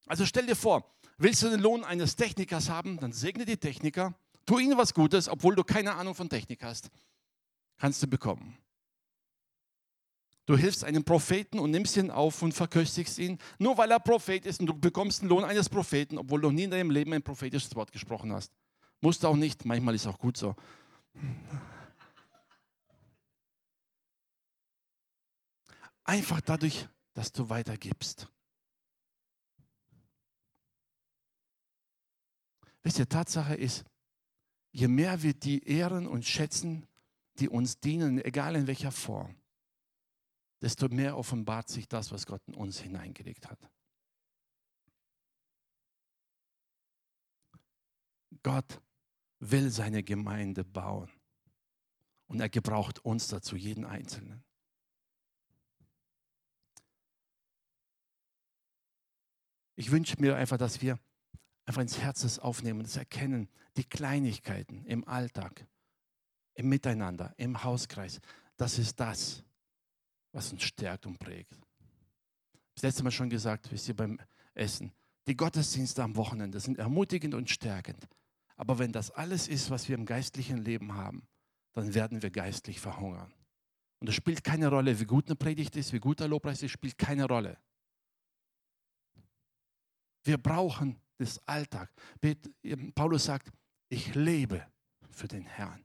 Also 0.07 0.25
stell 0.25 0.47
dir 0.47 0.55
vor, 0.55 0.97
willst 1.19 1.43
du 1.43 1.51
den 1.51 1.61
Lohn 1.61 1.85
eines 1.85 2.17
Technikers 2.17 2.69
haben, 2.69 2.99
dann 2.99 3.13
segne 3.13 3.45
die 3.45 3.57
Techniker, 3.57 4.15
tu 4.45 4.59
ihnen 4.59 4.79
was 4.79 4.95
Gutes, 4.95 5.29
obwohl 5.29 5.57
du 5.57 5.65
keine 5.65 5.95
Ahnung 5.95 6.15
von 6.15 6.29
Technik 6.29 6.63
hast. 6.63 6.91
Kannst 7.79 8.03
du 8.03 8.07
bekommen. 8.07 8.57
Du 10.47 10.57
hilfst 10.57 10.85
einem 10.85 11.03
Propheten 11.03 11.59
und 11.59 11.73
nimmst 11.73 11.97
ihn 11.97 12.11
auf 12.11 12.41
und 12.41 12.53
verköstigst 12.53 13.19
ihn, 13.19 13.39
nur 13.59 13.77
weil 13.77 13.91
er 13.91 13.99
Prophet 13.99 14.47
ist 14.47 14.61
und 14.61 14.67
du 14.67 14.75
bekommst 14.79 15.23
den 15.23 15.29
Lohn 15.29 15.45
eines 15.45 15.69
Propheten, 15.69 16.19
obwohl 16.19 16.41
du 16.41 16.53
nie 16.53 16.65
in 16.65 16.71
deinem 16.71 16.91
Leben 16.91 17.13
ein 17.13 17.23
prophetisches 17.23 17.75
Wort 17.75 17.91
gesprochen 17.91 18.33
hast. 18.33 18.53
Musst 19.01 19.25
du 19.25 19.29
auch 19.29 19.37
nicht, 19.37 19.65
manchmal 19.65 19.97
ist 19.97 20.07
auch 20.07 20.19
gut 20.19 20.37
so. 20.37 20.55
Einfach 26.05 26.41
dadurch, 26.41 26.87
dass 27.13 27.33
du 27.33 27.49
weitergibst. 27.49 28.29
Wisst 32.85 33.01
ihr, 33.01 33.09
Tatsache 33.09 33.57
ist, 33.57 33.85
je 34.71 34.87
mehr 34.87 35.25
wir 35.25 35.35
die 35.35 35.65
ehren 35.65 36.07
und 36.07 36.25
schätzen, 36.25 36.87
die 37.41 37.49
uns 37.49 37.81
dienen, 37.81 38.25
egal 38.25 38.55
in 38.55 38.69
welcher 38.69 38.93
Form, 38.93 39.35
desto 40.61 40.89
mehr 40.89 41.17
offenbart 41.17 41.69
sich 41.69 41.89
das, 41.89 42.13
was 42.13 42.27
Gott 42.27 42.43
in 42.47 42.55
uns 42.55 42.81
hineingelegt 42.81 43.49
hat. 43.49 43.59
Gott 48.43 48.81
will 49.39 49.71
seine 49.71 50.03
Gemeinde 50.03 50.65
bauen. 50.65 51.11
Und 52.29 52.41
er 52.41 52.49
gebraucht 52.49 53.05
uns 53.05 53.29
dazu, 53.29 53.57
jeden 53.57 53.85
Einzelnen. 53.85 54.43
Ich 59.77 59.91
wünsche 59.91 60.21
mir 60.21 60.37
einfach, 60.37 60.57
dass 60.57 60.81
wir 60.81 60.99
einfach 61.67 61.83
ins 61.83 61.99
Herz 61.99 62.23
das 62.23 62.39
aufnehmen, 62.39 62.83
das 62.83 62.97
erkennen, 62.97 63.49
die 63.77 63.85
Kleinigkeiten 63.85 64.85
im 64.87 65.07
Alltag, 65.07 65.67
im 66.55 66.69
Miteinander, 66.69 67.35
im 67.37 67.63
Hauskreis. 67.63 68.21
Das 68.57 68.79
ist 68.79 68.99
das, 68.99 69.45
was 70.37 70.53
uns 70.53 70.65
stärkt 70.65 71.07
und 71.07 71.19
prägt. 71.19 71.59
Das 72.75 72.83
letzte 72.83 73.03
Mal 73.03 73.11
schon 73.11 73.31
gesagt, 73.31 73.73
wisst 73.73 73.89
ihr, 73.89 73.97
beim 73.97 74.21
Essen. 74.53 74.93
Die 75.27 75.35
Gottesdienste 75.35 76.03
am 76.03 76.15
Wochenende 76.15 76.61
sind 76.61 76.79
ermutigend 76.79 77.33
und 77.33 77.49
stärkend. 77.49 78.07
Aber 78.55 78.79
wenn 78.79 78.93
das 78.93 79.11
alles 79.11 79.49
ist, 79.49 79.71
was 79.71 79.89
wir 79.89 79.97
im 79.97 80.05
geistlichen 80.05 80.59
Leben 80.59 80.93
haben, 80.93 81.27
dann 81.73 81.95
werden 81.95 82.21
wir 82.23 82.31
geistlich 82.31 82.81
verhungern. 82.81 83.33
Und 83.99 84.11
es 84.11 84.15
spielt 84.15 84.45
keine 84.45 84.69
Rolle, 84.69 85.01
wie 85.01 85.07
gut 85.07 85.27
eine 85.27 85.37
Predigt 85.37 85.75
ist, 85.75 85.95
wie 85.95 86.01
gut 86.01 86.21
der 86.21 86.29
Lobpreis 86.29 86.63
ist, 86.63 86.73
spielt 86.73 86.99
keine 86.99 87.25
Rolle. 87.27 87.59
Wir 90.23 90.37
brauchen 90.37 91.01
das 91.17 91.41
Alltag. 91.49 91.91
Paulus 92.95 93.25
sagt, 93.25 93.51
ich 93.89 94.15
lebe 94.15 94.67
für 95.11 95.29
den 95.29 95.47
Herrn. 95.47 95.83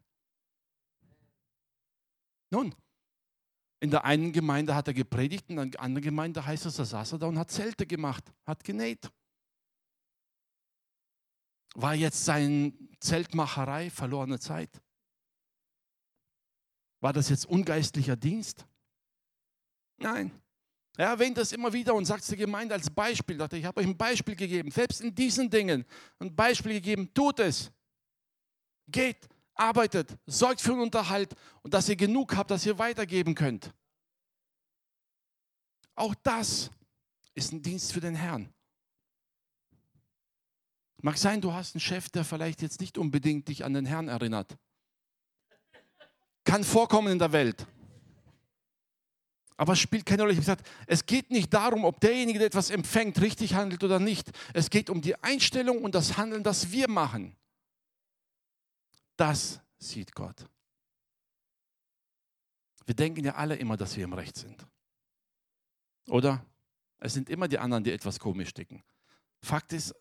Nun, 2.50 2.76
in 3.82 3.90
der 3.90 4.06
einen 4.06 4.32
Gemeinde 4.32 4.76
hat 4.76 4.88
er 4.88 4.94
gepredigt, 4.94 5.50
in 5.50 5.56
der 5.56 5.82
anderen 5.82 6.04
Gemeinde 6.04 6.46
heißt 6.46 6.68
es, 6.68 6.76
da 6.76 6.86
saß 6.86 7.14
er 7.14 7.20
da 7.20 7.26
und 7.26 7.40
hat 7.40 7.50
Zelte 7.50 7.88
gemacht, 7.88 8.24
hat 8.46 8.64
genäht. 8.64 9.12
War 11.74 11.96
jetzt 11.96 12.24
seine 12.24 12.74
Zeltmacherei 13.00 13.90
verlorene 13.90 14.40
Zeit? 14.40 14.70
War 17.00 17.12
das 17.12 17.30
jetzt 17.30 17.48
ungeistlicher 17.48 18.16
Dienst? 18.16 18.68
Nein. 19.98 20.32
Er 20.98 21.08
erwähnt 21.08 21.38
das 21.38 21.52
immer 21.52 21.74
wieder 21.74 21.96
und 21.96 22.06
sagt 22.06 22.22
es 22.22 22.28
der 22.28 22.38
Gemeinde 22.38 22.76
als 22.76 22.88
Beispiel. 22.88 23.42
Ich 23.54 23.66
habe 23.66 23.80
euch 23.80 23.88
ein 23.88 23.98
Beispiel 23.98 24.36
gegeben, 24.36 24.70
selbst 24.70 25.02
in 25.02 25.16
diesen 25.16 25.50
Dingen 25.50 25.86
ein 26.20 26.36
Beispiel 26.36 26.74
gegeben. 26.74 27.12
Tut 27.14 27.40
es. 27.40 27.72
Geht, 28.88 29.28
arbeitet, 29.62 30.18
sorgt 30.26 30.60
für 30.60 30.72
den 30.72 30.82
Unterhalt 30.82 31.36
und 31.62 31.74
dass 31.74 31.88
ihr 31.88 31.96
genug 31.96 32.36
habt, 32.36 32.52
dass 32.52 32.66
ihr 32.66 32.78
weitergeben 32.80 33.36
könnt. 33.36 33.72
Auch 35.96 36.16
das 36.24 36.72
ist 37.36 37.54
ein 37.54 37.62
Dienst 37.62 37.94
für 37.94 38.02
den 38.02 38.16
Herrn. 38.16 38.52
Mag 41.02 41.18
sein, 41.18 41.42
du 41.42 41.54
hast 41.54 41.76
einen 41.76 41.80
Chef, 41.80 42.10
der 42.10 42.24
vielleicht 42.24 42.62
jetzt 42.62 42.80
nicht 42.80 42.98
unbedingt 42.98 43.48
dich 43.48 43.64
an 43.64 43.74
den 43.74 43.86
Herrn 43.86 44.08
erinnert. 44.08 44.58
Kann 46.44 46.64
vorkommen 46.64 47.12
in 47.12 47.20
der 47.20 47.32
Welt. 47.32 47.66
Aber 49.58 49.74
es 49.74 49.80
spielt 49.80 50.08
keine 50.08 50.24
Rolle. 50.24 50.34
Ich 50.34 50.38
habe 50.38 50.46
gesagt, 50.46 50.68
es 50.88 51.06
geht 51.06 51.30
nicht 51.30 51.54
darum, 51.54 51.86
ob 51.86 52.00
derjenige, 52.00 52.40
der 52.40 52.48
etwas 52.48 52.72
empfängt, 52.72 53.22
richtig 53.22 53.54
handelt 53.54 53.84
oder 53.84 54.00
nicht. 54.00 54.32
Es 54.54 54.72
geht 54.72 54.90
um 54.90 55.02
die 55.02 55.16
Einstellung 55.24 55.84
und 55.84 55.94
das 55.94 56.18
Handeln, 56.18 56.44
das 56.44 56.72
wir 56.72 56.90
machen. 56.90 57.36
Das 59.22 59.62
sieht 59.78 60.16
Gott. 60.16 60.50
Wir 62.88 62.96
denken 62.96 63.24
ja 63.24 63.36
alle 63.36 63.56
immer, 63.56 63.78
dass 63.78 63.96
wir 63.96 64.04
im 64.04 64.14
Recht 64.14 64.36
sind. 64.36 64.66
Oder? 66.08 66.44
Es 66.98 67.14
sind 67.14 67.30
immer 67.30 67.48
die 67.48 67.60
anderen, 67.60 67.84
die 67.84 67.92
etwas 67.92 68.18
komisch 68.18 68.52
ticken. 68.52 68.82
Fakt 69.40 69.74
ist, 69.74 69.94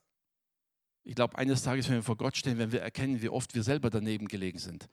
ich 1.04 1.14
glaube, 1.14 1.36
eines 1.36 1.62
Tages, 1.62 1.86
wenn 1.90 1.96
wir 1.96 2.02
vor 2.02 2.16
Gott 2.16 2.34
stehen, 2.34 2.56
wenn 2.56 2.72
wir 2.72 2.80
erkennen, 2.80 3.20
wie 3.20 3.28
oft 3.28 3.54
wir 3.54 3.62
selber 3.62 3.90
daneben 3.90 4.26
gelegen 4.26 4.58
sind. 4.58 4.88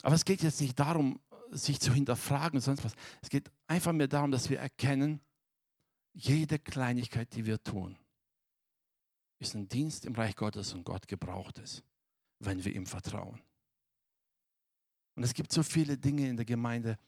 Aber 0.00 0.14
es 0.14 0.24
geht 0.24 0.42
jetzt 0.42 0.62
nicht 0.62 0.80
darum, 0.80 1.20
sich 1.50 1.78
zu 1.78 1.92
hinterfragen, 1.92 2.62
sonst 2.62 2.84
was. 2.84 2.94
Es 3.20 3.28
geht 3.28 3.50
einfach 3.66 3.92
mehr 3.92 4.08
darum, 4.08 4.30
dass 4.30 4.48
wir 4.48 4.60
erkennen, 4.60 5.20
jede 6.14 6.58
Kleinigkeit, 6.58 7.34
die 7.34 7.44
wir 7.44 7.62
tun, 7.62 7.98
ist 9.38 9.54
ein 9.54 9.68
Dienst 9.68 10.04
im 10.04 10.14
Reich 10.14 10.36
Gottes 10.36 10.72
und 10.74 10.84
Gott 10.84 11.06
gebraucht 11.08 11.58
es, 11.58 11.82
wenn 12.40 12.64
wir 12.64 12.74
ihm 12.74 12.86
vertrauen. 12.86 13.40
Und 15.14 15.22
es 15.22 15.34
gibt 15.34 15.52
so 15.52 15.62
viele 15.62 15.96
Dinge 15.96 16.28
in 16.28 16.36
der 16.36 16.46
Gemeinde, 16.46 16.98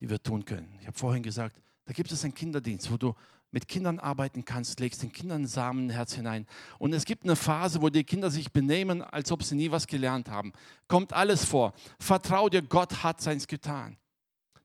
die 0.00 0.10
wir 0.10 0.22
tun 0.22 0.44
können. 0.44 0.76
Ich 0.80 0.86
habe 0.86 0.98
vorhin 0.98 1.22
gesagt, 1.22 1.60
da 1.86 1.92
gibt 1.92 2.12
es 2.12 2.24
einen 2.24 2.34
Kinderdienst, 2.34 2.90
wo 2.90 2.96
du 2.96 3.14
mit 3.50 3.68
Kindern 3.68 4.00
arbeiten 4.00 4.44
kannst, 4.44 4.80
legst 4.80 5.02
den 5.02 5.12
Kindern 5.12 5.46
Samenherz 5.46 6.14
hinein. 6.14 6.46
Und 6.78 6.92
es 6.92 7.04
gibt 7.04 7.24
eine 7.24 7.36
Phase, 7.36 7.80
wo 7.80 7.88
die 7.88 8.02
Kinder 8.02 8.30
sich 8.30 8.52
benehmen, 8.52 9.00
als 9.00 9.30
ob 9.30 9.42
sie 9.44 9.54
nie 9.54 9.70
was 9.70 9.86
gelernt 9.86 10.28
haben. 10.28 10.52
Kommt 10.88 11.12
alles 11.12 11.44
vor. 11.44 11.72
Vertrau 12.00 12.48
dir, 12.48 12.62
Gott 12.62 13.04
hat 13.04 13.20
seins 13.20 13.46
getan. 13.46 13.96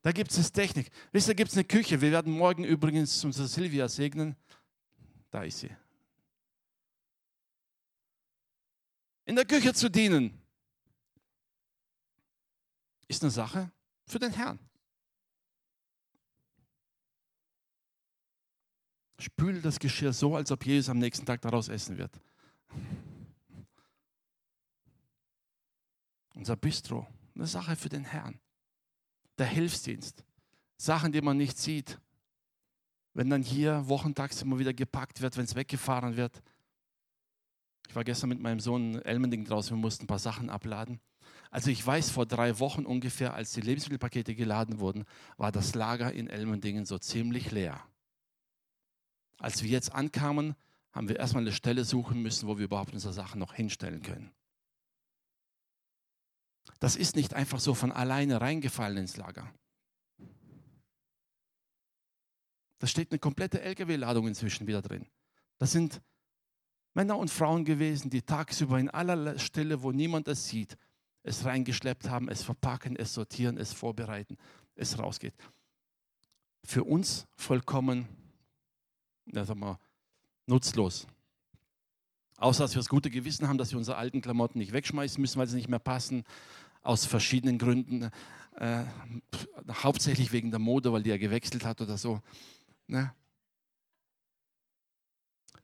Da 0.01 0.11
gibt 0.11 0.31
es 0.31 0.51
Technik. 0.51 0.89
Wisst 1.11 1.27
ihr, 1.27 1.33
da 1.33 1.37
gibt 1.37 1.51
es 1.51 1.57
eine 1.57 1.65
Küche. 1.65 2.01
Wir 2.01 2.11
werden 2.11 2.33
morgen 2.33 2.63
übrigens 2.63 3.23
unsere 3.23 3.47
Silvia 3.47 3.87
segnen. 3.87 4.35
Da 5.29 5.43
ist 5.43 5.59
sie. 5.59 5.69
In 9.29 9.35
der 9.35 9.45
Küche 9.45 9.75
zu 9.75 9.91
dienen 9.91 10.41
ist 13.07 13.21
eine 13.21 13.29
Sache 13.29 13.71
für 14.07 14.17
den 14.17 14.31
Herrn. 14.31 14.57
Spül 19.19 19.61
das 19.61 19.77
Geschirr 19.77 20.13
so, 20.13 20.35
als 20.35 20.51
ob 20.51 20.65
Jesus 20.65 20.89
am 20.89 20.97
nächsten 20.97 21.27
Tag 21.27 21.41
daraus 21.41 21.69
essen 21.69 21.99
wird. 21.99 22.19
Unser 26.33 26.55
Bistro, 26.55 27.05
eine 27.35 27.45
Sache 27.45 27.75
für 27.75 27.89
den 27.89 28.05
Herrn. 28.05 28.39
Der 29.37 29.45
Hilfsdienst, 29.45 30.23
Sachen, 30.75 31.11
die 31.11 31.21
man 31.21 31.37
nicht 31.37 31.59
sieht. 31.59 31.99
Wenn 33.13 33.29
dann 33.29 33.43
hier 33.43 33.87
wochentags 33.87 34.41
immer 34.41 34.57
wieder 34.57 34.73
gepackt 34.73 35.21
wird, 35.21 35.37
wenn 35.37 35.45
es 35.45 35.53
weggefahren 35.53 36.17
wird. 36.17 36.41
Ich 37.89 37.95
war 37.95 38.03
gestern 38.03 38.29
mit 38.29 38.39
meinem 38.39 38.59
Sohn 38.59 38.93
in 38.93 39.01
Elmending 39.01 39.45
draußen, 39.45 39.75
wir 39.75 39.81
mussten 39.81 40.03
ein 40.03 40.07
paar 40.07 40.19
Sachen 40.19 40.51
abladen. 40.51 40.99
Also 41.49 41.71
ich 41.71 41.85
weiß, 41.85 42.11
vor 42.11 42.27
drei 42.27 42.59
Wochen 42.59 42.85
ungefähr, 42.85 43.33
als 43.33 43.51
die 43.51 43.61
Lebensmittelpakete 43.61 44.35
geladen 44.35 44.79
wurden, 44.79 45.05
war 45.37 45.51
das 45.51 45.73
Lager 45.73 46.13
in 46.13 46.27
Elmendingen 46.29 46.85
so 46.85 46.99
ziemlich 46.99 47.49
leer. 47.49 47.83
Als 49.39 49.63
wir 49.63 49.71
jetzt 49.71 49.91
ankamen, 49.91 50.55
haben 50.91 51.09
wir 51.09 51.17
erstmal 51.17 51.41
eine 51.41 51.51
Stelle 51.51 51.83
suchen 51.83 52.21
müssen, 52.21 52.47
wo 52.47 52.59
wir 52.59 52.65
überhaupt 52.65 52.93
unsere 52.93 53.13
Sachen 53.13 53.39
noch 53.39 53.55
hinstellen 53.55 54.03
können. 54.03 54.31
Das 56.79 56.95
ist 56.95 57.15
nicht 57.15 57.33
einfach 57.33 57.59
so 57.59 57.73
von 57.73 57.91
alleine 57.91 58.39
reingefallen 58.39 58.97
ins 58.97 59.17
Lager. 59.17 59.51
Da 62.77 62.85
steht 62.85 63.11
eine 63.11 63.19
komplette 63.19 63.61
Lkw-Ladung 63.61 64.27
inzwischen 64.27 64.67
wieder 64.67 64.83
drin. 64.83 65.07
Das 65.57 65.71
sind 65.71 66.01
Männer 66.93 67.17
und 67.17 67.29
Frauen 67.29 67.65
gewesen, 67.65 68.09
die 68.09 68.21
tagsüber 68.21 68.79
in 68.79 68.89
aller 68.89 69.37
Stille, 69.39 69.83
wo 69.83 69.91
niemand 69.91 70.27
es 70.27 70.47
sieht, 70.47 70.77
es 71.23 71.45
reingeschleppt 71.45 72.09
haben, 72.09 72.29
es 72.29 72.43
verpacken, 72.43 72.95
es 72.95 73.13
sortieren, 73.13 73.57
es 73.57 73.73
vorbereiten, 73.73 74.37
es 74.75 74.97
rausgeht. 74.97 75.33
Für 76.63 76.83
uns 76.83 77.25
vollkommen 77.35 78.07
ja, 79.33 79.45
sag 79.45 79.57
mal, 79.57 79.77
nutzlos. 80.45 81.07
Außer 82.37 82.63
dass 82.63 82.73
wir 82.73 82.79
das 82.79 82.89
gute 82.89 83.09
Gewissen 83.09 83.47
haben, 83.47 83.57
dass 83.57 83.71
wir 83.71 83.77
unsere 83.77 83.97
alten 83.97 84.21
Klamotten 84.21 84.59
nicht 84.59 84.71
wegschmeißen 84.71 85.19
müssen, 85.19 85.39
weil 85.39 85.47
sie 85.47 85.57
nicht 85.57 85.69
mehr 85.69 85.79
passen, 85.79 86.23
aus 86.81 87.05
verschiedenen 87.05 87.57
Gründen. 87.57 88.09
Äh, 88.55 88.85
hauptsächlich 89.69 90.31
wegen 90.31 90.49
der 90.49 90.59
Mode, 90.59 90.91
weil 90.93 91.03
die 91.03 91.09
ja 91.09 91.17
gewechselt 91.17 91.65
hat 91.65 91.81
oder 91.81 91.97
so. 91.97 92.21
Ne? 92.87 93.13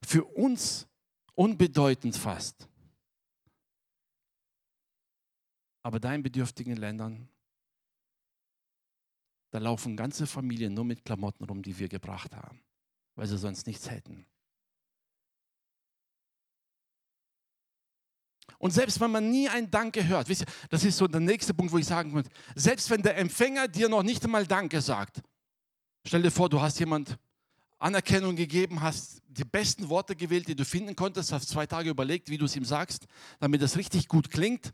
Für 0.03 0.25
uns 0.25 0.87
unbedeutend 1.35 2.15
fast. 2.15 2.67
Aber 5.83 5.99
da 5.99 6.13
in 6.13 6.23
bedürftigen 6.23 6.75
Ländern, 6.75 7.29
da 9.51 9.59
laufen 9.59 9.95
ganze 9.95 10.25
Familien 10.25 10.73
nur 10.73 10.85
mit 10.85 11.05
Klamotten 11.05 11.45
rum, 11.45 11.61
die 11.61 11.77
wir 11.77 11.87
gebracht 11.87 12.35
haben 12.35 12.65
weil 13.15 13.27
sie 13.27 13.37
sonst 13.37 13.65
nichts 13.67 13.89
hätten. 13.89 14.25
Und 18.57 18.71
selbst 18.71 18.99
wenn 18.99 19.11
man 19.11 19.29
nie 19.29 19.49
ein 19.49 19.69
Danke 19.69 20.05
hört, 20.07 20.29
wisst 20.29 20.41
ihr, 20.41 20.47
das 20.69 20.83
ist 20.83 20.97
so 20.97 21.07
der 21.07 21.19
nächste 21.19 21.53
Punkt, 21.53 21.71
wo 21.71 21.77
ich 21.77 21.85
sagen 21.85 22.13
würde, 22.13 22.29
selbst 22.55 22.89
wenn 22.89 23.01
der 23.01 23.17
Empfänger 23.17 23.67
dir 23.67 23.89
noch 23.89 24.03
nicht 24.03 24.23
einmal 24.23 24.47
Danke 24.47 24.81
sagt, 24.81 25.21
stell 26.05 26.21
dir 26.21 26.31
vor, 26.31 26.49
du 26.49 26.61
hast 26.61 26.79
jemand 26.79 27.17
Anerkennung 27.85 28.35
gegeben, 28.35 28.81
hast 28.81 29.21
die 29.27 29.45
besten 29.45 29.89
Worte 29.89 30.15
gewählt, 30.15 30.47
die 30.47 30.55
du 30.55 30.65
finden 30.65 30.95
konntest, 30.95 31.31
hast 31.31 31.49
zwei 31.49 31.67
Tage 31.67 31.91
überlegt, 31.91 32.31
wie 32.31 32.39
du 32.39 32.45
es 32.45 32.55
ihm 32.55 32.65
sagst, 32.65 33.05
damit 33.39 33.61
es 33.61 33.77
richtig 33.77 34.07
gut 34.07 34.31
klingt, 34.31 34.73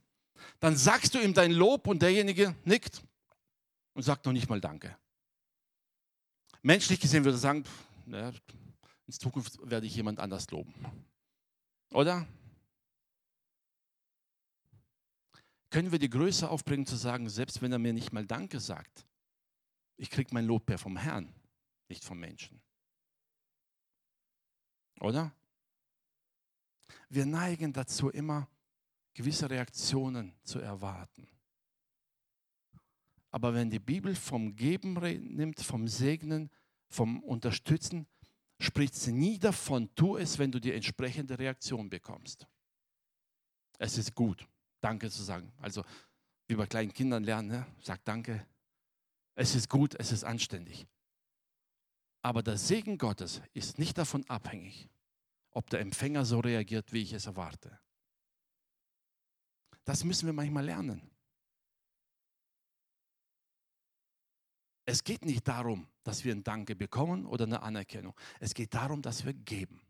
dann 0.61 0.77
sagst 0.77 1.13
du 1.13 1.19
ihm 1.19 1.33
dein 1.33 1.51
Lob 1.51 1.87
und 1.87 2.01
derjenige 2.01 2.55
nickt 2.63 3.03
und 3.95 4.03
sagt 4.03 4.25
noch 4.25 4.31
nicht 4.31 4.49
mal 4.49 4.61
Danke. 4.61 4.97
Menschlich 6.61 7.01
gesehen 7.01 7.25
würde 7.25 7.35
er 7.35 7.41
sagen, 7.41 7.65
ja, 8.05 8.31
in 9.07 9.13
Zukunft 9.13 9.59
werde 9.69 9.87
ich 9.87 9.95
jemand 9.95 10.17
anders 10.19 10.49
loben. 10.49 10.73
Oder? 11.91 12.25
Können 15.69 15.91
wir 15.91 15.99
die 15.99 16.09
Größe 16.09 16.49
aufbringen 16.49 16.85
zu 16.85 16.95
sagen, 16.95 17.27
selbst 17.27 17.61
wenn 17.61 17.73
er 17.73 17.79
mir 17.79 17.91
nicht 17.91 18.13
mal 18.13 18.25
Danke 18.25 18.61
sagt, 18.61 19.05
ich 19.97 20.09
kriege 20.09 20.33
mein 20.33 20.45
Lob 20.45 20.69
ja 20.69 20.77
vom 20.77 20.95
Herrn, 20.95 21.33
nicht 21.89 22.05
vom 22.05 22.17
Menschen. 22.17 22.61
Oder? 25.01 25.33
Wir 27.09 27.25
neigen 27.25 27.73
dazu 27.73 28.09
immer, 28.09 28.47
gewisse 29.13 29.49
Reaktionen 29.49 30.33
zu 30.43 30.59
erwarten. 30.59 31.27
Aber 33.31 33.53
wenn 33.53 33.69
die 33.69 33.79
Bibel 33.79 34.15
vom 34.15 34.55
Geben 34.55 34.93
nimmt, 35.35 35.59
vom 35.61 35.87
Segnen, 35.87 36.49
vom 36.87 37.23
Unterstützen, 37.23 38.07
spricht 38.59 38.93
sie 38.95 39.11
nie 39.11 39.39
davon, 39.39 39.93
tu 39.95 40.17
es, 40.17 40.37
wenn 40.37 40.51
du 40.51 40.59
die 40.59 40.73
entsprechende 40.73 41.39
Reaktion 41.39 41.89
bekommst. 41.89 42.47
Es 43.79 43.97
ist 43.97 44.13
gut, 44.13 44.47
Danke 44.81 45.09
zu 45.09 45.23
sagen. 45.23 45.51
Also 45.57 45.83
wie 46.47 46.55
bei 46.55 46.67
kleinen 46.67 46.93
Kindern 46.93 47.23
lernen, 47.23 47.47
ne? 47.47 47.67
sag 47.81 48.03
Danke. 48.03 48.45
Es 49.35 49.55
ist 49.55 49.69
gut, 49.69 49.95
es 49.95 50.11
ist 50.11 50.23
anständig. 50.23 50.85
Aber 52.21 52.43
der 52.43 52.57
Segen 52.57 52.97
Gottes 52.97 53.41
ist 53.53 53.79
nicht 53.79 53.97
davon 53.97 54.23
abhängig, 54.29 54.89
ob 55.51 55.69
der 55.69 55.81
Empfänger 55.81 56.25
so 56.25 56.39
reagiert, 56.39 56.91
wie 56.93 57.01
ich 57.01 57.13
es 57.13 57.25
erwarte. 57.25 57.79
Das 59.83 60.03
müssen 60.03 60.25
wir 60.25 60.33
manchmal 60.33 60.65
lernen. 60.65 61.09
Es 64.85 65.03
geht 65.03 65.25
nicht 65.25 65.47
darum, 65.47 65.87
dass 66.03 66.23
wir 66.23 66.33
ein 66.33 66.43
Danke 66.43 66.75
bekommen 66.75 67.25
oder 67.25 67.45
eine 67.45 67.61
Anerkennung. 67.61 68.13
Es 68.39 68.53
geht 68.53 68.73
darum, 68.73 69.01
dass 69.01 69.25
wir 69.25 69.33
geben. 69.33 69.81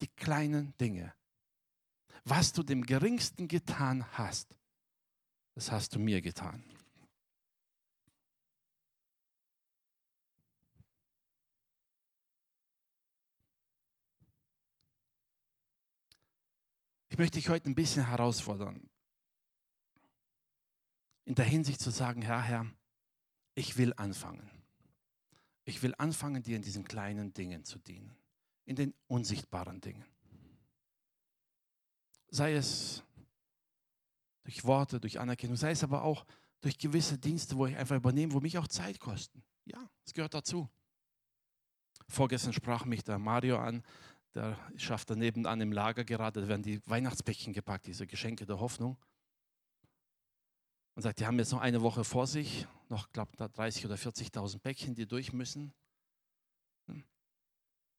die 0.00 0.08
kleinen 0.08 0.76
Dinge. 0.78 1.12
Was 2.24 2.52
du 2.52 2.62
dem 2.62 2.84
Geringsten 2.84 3.48
getan 3.48 4.06
hast, 4.16 4.54
das 5.54 5.72
hast 5.72 5.94
du 5.94 5.98
mir 5.98 6.20
getan. 6.22 6.62
Ich 17.18 17.20
möchte 17.20 17.40
dich 17.40 17.48
heute 17.48 17.68
ein 17.68 17.74
bisschen 17.74 18.06
herausfordern, 18.06 18.88
in 21.24 21.34
der 21.34 21.44
Hinsicht 21.44 21.80
zu 21.80 21.90
sagen, 21.90 22.22
Herr, 22.22 22.40
Herr, 22.40 22.64
ich 23.56 23.76
will 23.76 23.92
anfangen. 23.96 24.48
Ich 25.64 25.82
will 25.82 25.96
anfangen, 25.98 26.44
dir 26.44 26.54
in 26.54 26.62
diesen 26.62 26.84
kleinen 26.84 27.34
Dingen 27.34 27.64
zu 27.64 27.80
dienen, 27.80 28.16
in 28.66 28.76
den 28.76 28.94
unsichtbaren 29.08 29.80
Dingen. 29.80 30.04
Sei 32.28 32.54
es 32.54 33.02
durch 34.44 34.62
Worte, 34.64 35.00
durch 35.00 35.18
Anerkennung, 35.18 35.56
sei 35.56 35.72
es 35.72 35.82
aber 35.82 36.04
auch 36.04 36.24
durch 36.60 36.78
gewisse 36.78 37.18
Dienste, 37.18 37.56
wo 37.56 37.66
ich 37.66 37.76
einfach 37.76 37.96
übernehme, 37.96 38.32
wo 38.32 38.38
mich 38.38 38.58
auch 38.58 38.68
Zeit 38.68 39.00
kosten. 39.00 39.42
Ja, 39.64 39.90
es 40.06 40.14
gehört 40.14 40.34
dazu. 40.34 40.68
Vorgestern 42.06 42.52
sprach 42.52 42.84
mich 42.84 43.02
der 43.02 43.18
Mario 43.18 43.58
an, 43.58 43.82
der 44.34 44.58
schafft 44.76 45.10
da 45.10 45.16
nebenan 45.16 45.60
im 45.60 45.72
Lager 45.72 46.04
gerade, 46.04 46.42
da 46.42 46.48
werden 46.48 46.62
die 46.62 46.80
Weihnachtspäckchen 46.86 47.52
gepackt, 47.52 47.86
diese 47.86 48.06
Geschenke 48.06 48.46
der 48.46 48.60
Hoffnung. 48.60 48.96
Und 50.94 51.02
sagt, 51.02 51.20
die 51.20 51.26
haben 51.26 51.38
jetzt 51.38 51.52
noch 51.52 51.60
eine 51.60 51.82
Woche 51.82 52.04
vor 52.04 52.26
sich, 52.26 52.66
noch, 52.88 53.12
glaube 53.12 53.30
ich, 53.32 53.38
30 53.38 53.86
oder 53.86 53.94
40.000 53.94 54.58
Päckchen, 54.58 54.94
die 54.94 55.06
durch 55.06 55.32
müssen. 55.32 55.72
Hm. 56.86 57.04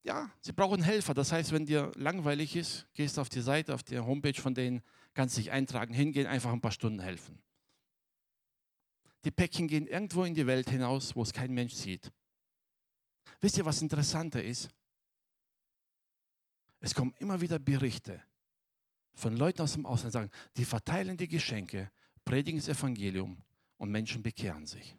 Ja, 0.04 0.30
sie 0.42 0.52
brauchen 0.52 0.82
Helfer. 0.82 1.14
Das 1.14 1.32
heißt, 1.32 1.52
wenn 1.52 1.66
dir 1.66 1.92
langweilig 1.96 2.56
ist, 2.56 2.88
gehst 2.94 3.20
auf 3.20 3.30
die 3.30 3.42
Seite, 3.42 3.74
auf 3.74 3.84
die 3.84 4.00
Homepage 4.00 4.40
von 4.40 4.54
denen, 4.54 4.82
kannst 5.14 5.38
dich 5.38 5.52
eintragen, 5.52 5.94
hingehen, 5.94 6.28
einfach 6.28 6.52
ein 6.52 6.62
paar 6.62 6.72
Stunden 6.72 7.00
helfen. 7.00 7.42
Die 9.26 9.32
Päckchen 9.32 9.68
gehen 9.68 9.88
irgendwo 9.88 10.24
in 10.24 10.34
die 10.34 10.48
Welt 10.48 10.70
hinaus, 10.70 11.16
wo 11.16 11.24
es 11.24 11.34
kein 11.34 11.54
Mensch 11.54 11.74
sieht. 11.74 12.12
Wisst 13.42 13.58
ihr, 13.58 13.66
was 13.66 13.82
interessanter 13.82 14.44
ist? 14.44 14.70
Es 16.80 16.94
kommen 16.94 17.14
immer 17.20 17.42
wieder 17.42 17.60
Berichte 17.60 18.22
von 19.14 19.36
Leuten 19.36 19.62
aus 19.62 19.74
dem 19.74 19.86
Ausland, 19.86 20.14
die 20.14 20.18
sagen, 20.18 20.32
die 20.58 20.66
verteilen 20.66 21.18
die 21.18 21.28
Geschenke, 21.28 21.92
predigen 22.24 22.60
das 22.60 22.70
Evangelium 22.70 23.38
und 23.78 23.92
Menschen 23.92 24.24
bekehren 24.24 24.66
sich. 24.66 24.96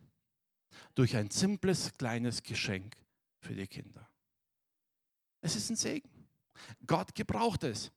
Durch 0.94 1.16
ein 1.16 1.30
simples, 1.30 1.92
kleines 1.96 2.42
Geschenk 2.42 2.96
für 3.38 3.54
die 3.54 3.66
Kinder. 3.66 4.08
Es 5.40 5.56
ist 5.56 5.70
ein 5.70 5.76
Segen. 5.76 6.10
Gott 6.86 7.14
gebraucht 7.14 7.64
es. 7.64 7.90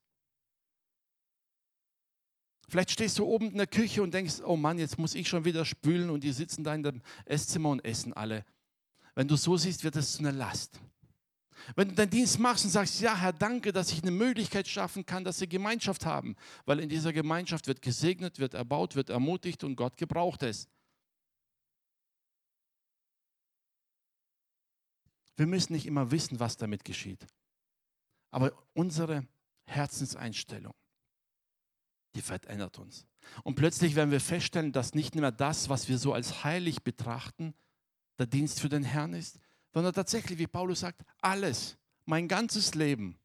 Vielleicht 2.70 2.92
stehst 2.92 3.20
du 3.20 3.26
oben 3.26 3.52
in 3.52 3.58
der 3.58 3.68
Küche 3.68 4.02
und 4.02 4.14
denkst, 4.14 4.42
oh 4.46 4.56
Mann, 4.56 4.80
jetzt 4.80 4.98
muss 4.98 5.16
ich 5.16 5.28
schon 5.28 5.46
wieder 5.46 5.66
spülen 5.66 6.10
und 6.10 6.24
die 6.24 6.32
sitzen 6.32 6.64
da 6.64 6.74
in 6.74 6.84
dem 6.84 7.02
Esszimmer 7.26 7.70
und 7.70 7.84
essen 7.84 8.14
alle. 8.14 8.46
Wenn 9.16 9.28
du 9.28 9.36
so 9.36 9.58
siehst, 9.58 9.84
wird 9.84 9.96
es 9.96 10.14
zu 10.14 10.20
einer 10.20 10.32
Last. 10.32 10.80
Wenn 11.76 11.90
du 11.90 11.96
deinen 11.96 12.10
Dienst 12.10 12.40
machst 12.40 12.66
und 12.66 12.72
sagst, 12.72 13.00
ja 13.00 13.16
Herr, 13.16 13.34
danke, 13.34 13.72
dass 13.72 13.92
ich 13.92 14.02
eine 14.02 14.12
Möglichkeit 14.12 14.68
schaffen 14.68 15.06
kann, 15.06 15.24
dass 15.24 15.40
sie 15.40 15.48
Gemeinschaft 15.48 16.06
haben, 16.06 16.36
weil 16.66 16.80
in 16.80 16.90
dieser 16.90 17.14
Gemeinschaft 17.14 17.68
wird 17.68 17.82
gesegnet, 17.82 18.40
wird 18.40 18.54
erbaut, 18.54 18.96
wird 18.96 19.10
ermutigt 19.10 19.64
und 19.64 19.76
Gott 19.76 19.98
gebraucht 19.98 20.44
es. 20.44 20.68
Wir 25.36 25.48
müssen 25.48 25.74
nicht 25.74 25.86
immer 25.86 26.12
wissen, 26.12 26.40
was 26.40 26.58
damit 26.58 26.84
geschieht. 26.84 27.26
Aber 28.32 28.52
unsere 28.74 29.28
Herzenseinstellung, 29.66 30.74
die 32.16 32.22
verändert 32.22 32.78
uns. 32.78 33.06
Und 33.44 33.56
plötzlich 33.56 33.96
werden 33.96 34.12
wir 34.12 34.20
feststellen, 34.20 34.72
dass 34.72 34.94
nicht 34.94 35.16
mehr 35.16 35.32
das, 35.32 35.70
was 35.70 35.88
wir 35.88 35.98
so 35.98 36.14
als 36.14 36.44
heilig 36.44 36.84
betrachten, 36.84 37.54
der 38.20 38.28
Dienst 38.28 38.60
für 38.60 38.70
den 38.70 38.84
Herrn 38.84 39.14
ist, 39.14 39.40
sondern 39.74 39.94
tatsächlich, 39.94 40.38
wie 40.38 40.48
Paulus 40.48 40.82
sagt, 40.82 41.04
alles, 41.22 41.78
mein 42.06 42.28
ganzes 42.28 42.76
Leben, 42.76 43.18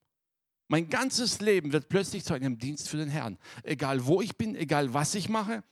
mein 0.68 0.88
ganzes 0.88 1.40
Leben 1.40 1.72
wird 1.72 1.88
plötzlich 1.88 2.24
zu 2.24 2.34
einem 2.34 2.58
Dienst 2.58 2.88
für 2.88 2.98
den 2.98 3.08
Herrn. 3.08 3.38
Egal 3.62 4.04
wo 4.04 4.20
ich 4.20 4.36
bin, 4.36 4.54
egal 4.54 4.92
was 4.92 5.14
ich 5.14 5.28
mache, 5.28 5.62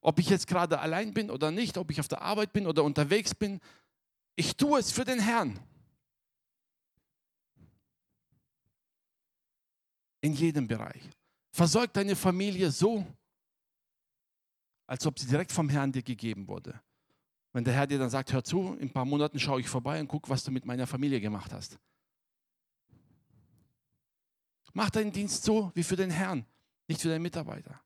ob 0.00 0.18
ich 0.18 0.28
jetzt 0.28 0.46
gerade 0.46 0.80
allein 0.80 1.12
bin 1.12 1.30
oder 1.30 1.50
nicht, 1.50 1.76
ob 1.76 1.90
ich 1.90 2.00
auf 2.00 2.08
der 2.08 2.22
Arbeit 2.22 2.52
bin 2.52 2.66
oder 2.66 2.84
unterwegs 2.84 3.34
bin, 3.34 3.60
ich 4.36 4.56
tue 4.56 4.78
es 4.78 4.92
für 4.92 5.04
den 5.04 5.20
Herrn. 5.20 5.58
In 10.20 10.32
jedem 10.32 10.66
Bereich. 10.66 11.02
Versorg 11.52 11.92
deine 11.92 12.16
Familie 12.16 12.70
so, 12.70 13.06
als 14.86 15.06
ob 15.06 15.18
sie 15.18 15.26
direkt 15.26 15.52
vom 15.52 15.68
Herrn 15.68 15.92
dir 15.92 16.02
gegeben 16.02 16.48
wurde. 16.48 16.80
Wenn 17.52 17.64
der 17.64 17.74
Herr 17.74 17.86
dir 17.86 17.98
dann 17.98 18.10
sagt, 18.10 18.32
hör 18.32 18.44
zu, 18.44 18.74
in 18.74 18.88
ein 18.88 18.92
paar 18.92 19.04
Monaten 19.04 19.38
schaue 19.38 19.60
ich 19.60 19.68
vorbei 19.68 20.00
und 20.00 20.08
gucke, 20.08 20.28
was 20.28 20.44
du 20.44 20.50
mit 20.50 20.66
meiner 20.66 20.86
Familie 20.86 21.20
gemacht 21.20 21.52
hast. 21.52 21.78
Mach 24.74 24.90
deinen 24.90 25.12
Dienst 25.12 25.44
so 25.44 25.72
wie 25.74 25.82
für 25.82 25.96
den 25.96 26.10
Herrn, 26.10 26.46
nicht 26.86 27.00
für 27.00 27.08
deinen 27.08 27.22
Mitarbeiter. 27.22 27.80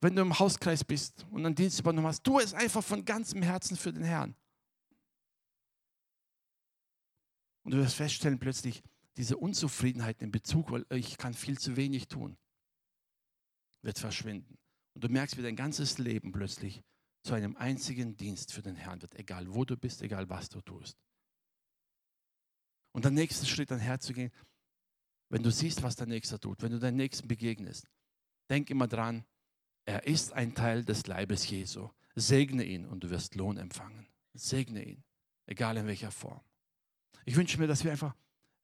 Wenn 0.00 0.16
du 0.16 0.22
im 0.22 0.38
Hauskreis 0.38 0.84
bist 0.84 1.26
und 1.30 1.44
einen 1.44 1.54
Dienst 1.54 1.80
übernommen 1.80 2.06
hast, 2.06 2.24
tu 2.24 2.38
es 2.38 2.54
einfach 2.54 2.82
von 2.82 3.04
ganzem 3.04 3.42
Herzen 3.42 3.76
für 3.76 3.92
den 3.92 4.04
Herrn. 4.04 4.34
Und 7.62 7.72
du 7.72 7.78
wirst 7.78 7.96
feststellen 7.96 8.38
plötzlich, 8.38 8.82
diese 9.16 9.36
Unzufriedenheit 9.36 10.22
in 10.22 10.30
Bezug, 10.30 10.70
weil 10.70 10.86
ich 10.90 11.18
kann 11.18 11.34
viel 11.34 11.58
zu 11.58 11.76
wenig 11.76 12.08
tun, 12.08 12.38
wird 13.82 13.98
verschwinden. 13.98 14.56
Und 14.94 15.04
du 15.04 15.08
merkst, 15.08 15.36
wie 15.36 15.42
dein 15.42 15.56
ganzes 15.56 15.98
Leben 15.98 16.32
plötzlich 16.32 16.82
zu 17.22 17.34
einem 17.34 17.56
einzigen 17.56 18.16
Dienst 18.16 18.52
für 18.52 18.62
den 18.62 18.76
Herrn 18.76 19.02
wird, 19.02 19.14
egal 19.14 19.52
wo 19.52 19.64
du 19.64 19.76
bist, 19.76 20.02
egal 20.02 20.28
was 20.28 20.48
du 20.48 20.60
tust. 20.60 20.96
Und 22.92 23.04
der 23.04 23.12
nächste 23.12 23.46
Schritt, 23.46 23.70
dann 23.70 23.78
herzugehen, 23.78 24.30
wenn 25.28 25.42
du 25.42 25.50
siehst, 25.50 25.82
was 25.82 25.94
der 25.96 26.06
Nächste 26.06 26.40
tut, 26.40 26.60
wenn 26.62 26.72
du 26.72 26.80
deinem 26.80 26.96
Nächsten 26.96 27.28
begegnest, 27.28 27.88
denk 28.48 28.68
immer 28.68 28.88
dran, 28.88 29.24
er 29.84 30.06
ist 30.06 30.32
ein 30.32 30.54
Teil 30.54 30.84
des 30.84 31.06
Leibes 31.06 31.48
Jesu. 31.48 31.90
Segne 32.16 32.64
ihn 32.64 32.86
und 32.86 33.04
du 33.04 33.10
wirst 33.10 33.36
Lohn 33.36 33.56
empfangen. 33.56 34.08
Segne 34.34 34.84
ihn, 34.84 35.04
egal 35.46 35.76
in 35.76 35.86
welcher 35.86 36.10
Form. 36.10 36.40
Ich 37.24 37.36
wünsche 37.36 37.58
mir, 37.58 37.68
dass 37.68 37.84
wir 37.84 37.92
einfach 37.92 38.14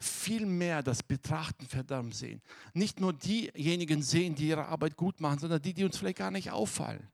viel 0.01 0.45
mehr 0.45 0.83
das 0.83 1.03
Betrachten 1.03 1.67
verdammt 1.67 2.15
sehen. 2.15 2.43
Nicht 2.75 3.01
nur 3.01 3.13
diejenigen 3.13 4.03
sehen, 4.03 4.35
die 4.35 4.49
ihre 4.49 4.67
Arbeit 4.67 4.97
gut 4.97 5.21
machen, 5.21 5.39
sondern 5.39 5.63
die, 5.63 5.73
die 5.73 5.85
uns 5.85 5.97
vielleicht 5.97 6.19
gar 6.19 6.33
nicht 6.33 6.51
auffallen 6.51 7.09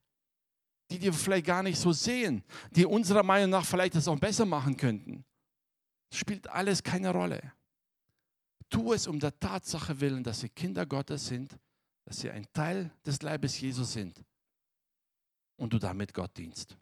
die 0.98 1.06
wir 1.06 1.12
vielleicht 1.12 1.46
gar 1.46 1.62
nicht 1.62 1.78
so 1.78 1.92
sehen, 1.92 2.42
die 2.70 2.86
unserer 2.86 3.22
Meinung 3.22 3.50
nach 3.50 3.64
vielleicht 3.64 3.94
das 3.94 4.08
auch 4.08 4.18
besser 4.18 4.46
machen 4.46 4.76
könnten. 4.76 5.24
Spielt 6.12 6.48
alles 6.48 6.82
keine 6.82 7.10
Rolle. 7.10 7.52
Tu 8.68 8.92
es 8.92 9.06
um 9.06 9.18
der 9.20 9.38
Tatsache 9.38 10.00
willen, 10.00 10.24
dass 10.24 10.40
sie 10.40 10.48
Kinder 10.48 10.86
Gottes 10.86 11.26
sind, 11.26 11.58
dass 12.04 12.18
sie 12.18 12.30
ein 12.30 12.46
Teil 12.52 12.90
des 13.04 13.22
Leibes 13.22 13.60
Jesus 13.60 13.92
sind 13.92 14.22
und 15.56 15.72
du 15.72 15.78
damit 15.78 16.12
Gott 16.12 16.36
dienst. 16.36 16.76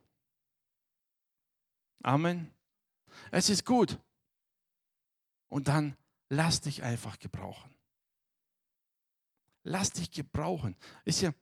Amen. 2.03 2.51
Es 3.31 3.51
ist 3.51 3.64
gut. 3.64 3.99
Und 5.49 5.68
dann 5.68 5.96
lass 6.29 6.61
dich 6.61 6.83
einfach 6.83 7.18
gebrauchen. 7.18 7.75
Lass 9.64 9.92
dich 9.92 10.11
gebrauchen. 10.11 10.77
Ist 11.05 11.20
ja, 11.20 11.33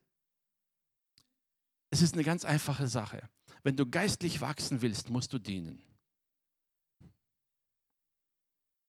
es 1.91 2.03
ist 2.03 2.15
eine 2.15 2.25
ganz 2.25 2.45
einfache 2.45 2.89
Sache. 2.89 3.29
Wenn 3.63 3.77
du 3.77 3.87
geistlich 3.87 4.41
wachsen 4.41 4.83
willst, 4.83 5.11
musst 5.11 5.33
du 5.33 5.39
dienen. 5.39 5.83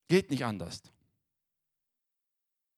Geht 0.08 0.32
nicht 0.32 0.44
anders. 0.44 0.82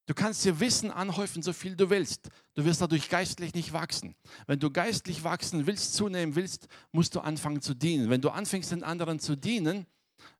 Du 0.06 0.14
kannst 0.14 0.44
dir 0.44 0.60
Wissen 0.60 0.92
anhäufen, 0.92 1.42
so 1.42 1.54
viel 1.54 1.76
du 1.76 1.90
willst. 1.90 2.30
Du 2.54 2.66
wirst 2.66 2.82
dadurch 2.82 3.08
geistlich 3.08 3.54
nicht 3.54 3.72
wachsen. 3.72 4.16
Wenn 4.46 4.60
du 4.60 4.70
geistlich 4.70 5.24
wachsen 5.24 5.66
willst, 5.68 5.94
zunehmen 5.94 6.36
willst, 6.36 6.68
musst 6.92 7.16
du 7.16 7.22
anfangen 7.22 7.62
zu 7.62 7.74
dienen. 7.74 8.10
Wenn 8.10 8.22
du 8.22 8.30
anfängst, 8.30 8.72
den 8.72 8.84
anderen 8.84 9.20
zu 9.20 9.38
dienen, 9.38 9.86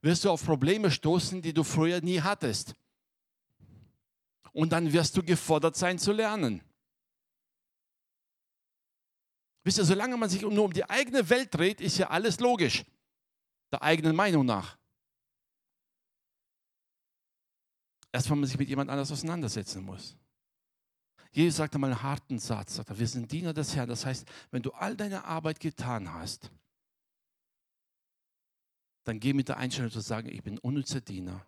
wirst 0.02 0.26
du 0.26 0.30
auf 0.30 0.44
Probleme 0.44 0.92
stoßen, 0.92 1.42
die 1.42 1.54
du 1.54 1.64
früher 1.64 2.02
nie 2.02 2.22
hattest. 2.22 2.76
Und 4.52 4.74
dann 4.74 4.92
wirst 4.92 5.16
du 5.16 5.24
gefordert 5.24 5.78
sein 5.78 5.98
zu 5.98 6.12
lernen. 6.12 6.62
Wisst 9.64 9.78
ihr, 9.78 9.86
solange 9.86 10.18
man 10.18 10.30
sich 10.30 10.42
nur 10.42 10.66
um 10.66 10.74
die 10.74 10.90
eigene 10.90 11.30
Welt 11.30 11.54
dreht, 11.54 11.82
ist 11.82 11.98
ja 11.98 12.10
alles 12.10 12.40
logisch. 12.40 12.84
Der 13.72 13.82
eigenen 13.82 14.16
Meinung 14.16 14.46
nach. 14.46 14.78
Erst 18.12 18.30
wenn 18.30 18.40
man 18.40 18.48
sich 18.48 18.58
mit 18.58 18.68
jemand 18.68 18.90
anders 18.90 19.12
auseinandersetzen 19.12 19.84
muss. 19.84 20.18
Jesus 21.32 21.58
sagte 21.58 21.78
mal 21.78 21.88
einen 21.88 22.04
harten 22.04 22.40
Satz, 22.40 22.76
sagt 22.76 22.90
er, 22.90 23.00
wir 23.00 23.08
sind 23.08 23.32
Diener 23.32 23.54
des 23.54 23.76
Herrn. 23.76 23.88
Das 23.88 24.06
heißt, 24.06 24.28
wenn 24.50 24.62
du 24.62 24.72
all 24.72 24.98
deine 24.98 25.24
Arbeit 25.24 25.60
getan 25.62 26.12
hast, 26.12 26.52
dann 29.04 29.20
geh 29.20 29.34
mit 29.34 29.48
der 29.48 29.58
Einstellung 29.58 29.92
zu 29.92 30.02
sagen, 30.02 30.28
ich 30.30 30.44
bin 30.44 30.60
unnützer 30.60 31.00
Diener. 31.00 31.46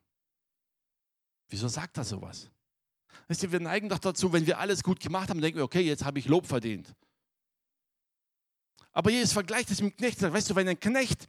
Wieso 1.50 1.68
sagt 1.68 1.98
er 1.98 2.06
sowas? 2.06 2.50
Weißt 3.28 3.44
du, 3.44 3.52
wir 3.52 3.60
neigen 3.60 3.90
doch 3.90 4.00
dazu, 4.00 4.32
wenn 4.34 4.48
wir 4.48 4.58
alles 4.60 4.84
gut 4.84 5.00
gemacht 5.00 5.30
haben, 5.30 5.42
denken 5.42 5.58
wir, 5.58 5.66
okay, 5.66 5.82
jetzt 5.82 6.06
habe 6.06 6.18
ich 6.18 6.28
Lob 6.28 6.48
verdient. 6.48 6.96
Aber 8.94 9.10
Jesus 9.10 9.34
vergleicht 9.34 9.72
es 9.72 9.82
mit 9.82 9.94
dem 9.94 9.98
Knecht. 9.98 10.22
Weißt 10.22 10.50
du, 10.50 10.56
wenn 10.56 10.68
ein 10.68 10.80
Knecht 10.80 11.28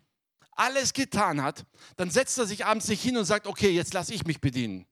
alles 0.52 0.92
getan 0.92 1.42
hat, 1.42 1.66
dann 1.96 2.10
setzt 2.10 2.38
er 2.38 2.46
sich 2.46 2.64
abends 2.64 2.88
nicht 2.88 3.02
hin 3.02 3.16
und 3.16 3.24
sagt, 3.24 3.46
okay, 3.46 3.70
jetzt 3.70 3.94
lasse 3.94 4.14
ich 4.14 4.24
mich 4.24 4.40
bedienen. 4.40 4.86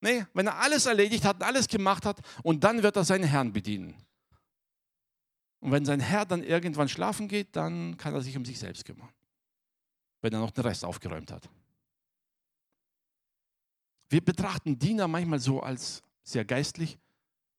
Nee, 0.00 0.26
wenn 0.34 0.46
er 0.46 0.58
alles 0.58 0.86
erledigt 0.86 1.24
hat 1.24 1.42
alles 1.42 1.68
gemacht 1.68 2.04
hat 2.04 2.20
und 2.42 2.64
dann 2.64 2.82
wird 2.82 2.96
er 2.96 3.04
seinen 3.04 3.24
Herrn 3.24 3.52
bedienen. 3.52 3.94
Und 5.60 5.70
wenn 5.70 5.84
sein 5.84 6.00
Herr 6.00 6.26
dann 6.26 6.42
irgendwann 6.42 6.88
schlafen 6.88 7.28
geht, 7.28 7.54
dann 7.54 7.96
kann 7.96 8.12
er 8.12 8.20
sich 8.20 8.36
um 8.36 8.44
sich 8.44 8.58
selbst 8.58 8.84
kümmern, 8.84 9.08
wenn 10.20 10.32
er 10.32 10.40
noch 10.40 10.50
den 10.50 10.64
Rest 10.64 10.84
aufgeräumt 10.84 11.30
hat. 11.30 11.48
Wir 14.08 14.20
betrachten 14.20 14.76
Diener 14.76 15.06
manchmal 15.06 15.38
so 15.38 15.60
als 15.60 16.02
sehr 16.24 16.44
geistlich, 16.44 16.98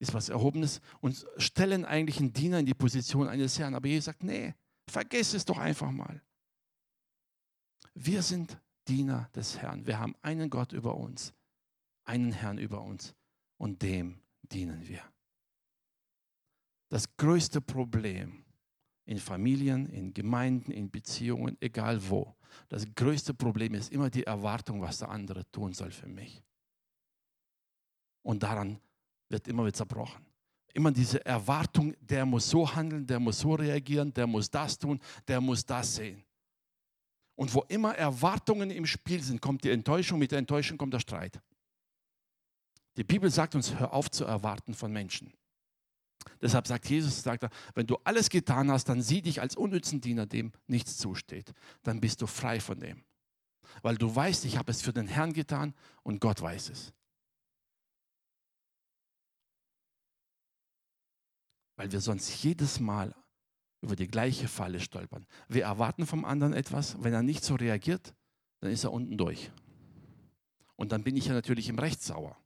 ist 0.04 0.14
was 0.14 0.30
Erhobenes 0.30 0.82
und 1.01 1.26
stellen 1.38 1.86
eigentlich 1.86 2.20
einen 2.20 2.34
Diener 2.34 2.60
in 2.60 2.66
die 2.66 2.74
Position 2.74 3.28
eines 3.28 3.58
Herrn. 3.58 3.74
Aber 3.74 3.88
Jesus 3.88 4.06
sagt, 4.06 4.24
nee, 4.24 4.54
vergiss 4.89 5.34
es 5.34 5.45
doch 5.45 5.58
einfach 5.58 5.91
mal. 5.91 6.22
Wir 7.95 8.22
sind 8.22 8.60
Diener 8.88 9.30
des 9.36 9.58
Herrn. 9.58 9.88
Wir 9.88 9.99
haben 9.99 10.16
einen 10.22 10.49
Gott 10.49 10.74
über 10.74 10.95
uns, 10.95 11.34
einen 12.06 12.32
Herrn 12.32 12.58
über 12.58 12.82
uns 12.82 13.16
und 13.58 13.82
dem 13.82 14.20
dienen 14.41 14.88
wir. 14.88 15.01
Das 16.89 17.16
größte 17.18 17.62
Problem 17.62 18.45
in 19.06 19.18
Familien, 19.18 19.88
in 19.88 20.14
Gemeinden, 20.14 20.72
in 20.72 20.91
Beziehungen, 20.91 21.58
egal 21.60 22.10
wo, 22.10 22.36
das 22.70 22.86
größte 22.93 23.34
Problem 23.34 23.74
ist 23.74 23.91
immer 23.91 24.10
die 24.10 24.24
Erwartung, 24.24 24.82
was 24.82 24.99
der 24.99 25.10
andere 25.10 25.49
tun 25.51 25.74
soll 25.74 25.91
für 25.91 26.08
mich. 26.08 26.43
Und 28.22 28.43
daran 28.43 28.80
wird 29.34 29.48
immer 29.50 29.64
wieder 29.64 29.74
zerbrochen. 29.74 30.26
Immer 30.74 30.92
diese 30.92 31.24
Erwartung, 31.26 31.94
der 32.00 32.26
muss 32.26 32.50
so 32.50 32.74
handeln, 32.74 33.06
der 33.06 33.20
muss 33.20 33.40
so 33.40 33.54
reagieren, 33.54 34.14
der 34.14 34.26
muss 34.26 34.50
das 34.50 34.80
tun, 34.80 35.00
der 35.28 35.42
muss 35.42 35.66
das 35.66 35.96
sehen. 35.96 36.24
Und 37.36 37.54
wo 37.54 37.62
immer 37.68 37.96
Erwartungen 37.96 38.72
im 38.72 38.86
Spiel 38.86 39.22
sind, 39.22 39.42
kommt 39.42 39.64
die 39.64 39.72
Enttäuschung, 39.72 40.20
mit 40.20 40.32
der 40.32 40.40
Enttäuschung 40.40 40.78
kommt 40.78 40.94
der 40.94 41.00
Streit. 41.00 41.42
Die 42.96 43.04
Bibel 43.04 43.30
sagt 43.30 43.56
uns, 43.56 43.78
hör 43.78 43.94
auf 43.94 44.10
zu 44.10 44.24
erwarten 44.24 44.74
von 44.74 44.92
Menschen. 44.92 45.34
Deshalb 46.42 46.68
sagt 46.68 46.90
Jesus, 46.90 47.22
sagt 47.22 47.44
er, 47.44 47.50
wenn 47.74 47.88
du 47.88 47.98
alles 48.04 48.30
getan 48.30 48.72
hast, 48.72 48.86
dann 48.86 49.02
sieh 49.02 49.22
dich 49.22 49.42
als 49.42 49.56
unnützen 49.56 50.00
Diener, 50.00 50.26
dem 50.26 50.52
nichts 50.68 50.98
zusteht. 50.98 51.54
Dann 51.82 52.00
bist 52.00 52.22
du 52.22 52.28
frei 52.28 52.60
von 52.60 52.80
dem. 52.80 53.04
Weil 53.82 53.98
du 53.98 54.16
weißt, 54.16 54.46
ich 54.46 54.58
habe 54.58 54.72
es 54.72 54.82
für 54.82 54.94
den 54.94 55.08
Herrn 55.08 55.34
getan 55.34 55.74
und 56.04 56.22
Gott 56.22 56.42
weiß 56.42 56.70
es. 56.70 56.94
Weil 61.76 61.92
wir 61.92 62.02
sonst 62.02 62.44
jedes 62.44 62.80
Mal 62.80 63.16
über 63.82 63.96
die 63.96 64.08
gleiche 64.08 64.48
Falle 64.48 64.80
stolpern. 64.80 65.26
Wir 65.48 65.64
erwarten 65.64 66.08
vom 66.08 66.24
anderen 66.24 66.54
etwas, 66.54 67.02
wenn 67.04 67.14
er 67.14 67.24
nicht 67.24 67.44
so 67.44 67.56
reagiert, 67.56 68.14
dann 68.62 68.72
ist 68.72 68.84
er 68.84 68.94
unten 68.94 69.18
durch. 69.18 69.52
Und 70.76 70.92
dann 70.92 71.04
bin 71.04 71.18
ich 71.18 71.26
ja 71.26 71.34
natürlich 71.34 71.68
im 71.70 71.80
Recht 71.80 72.02
sauer. 72.02 72.38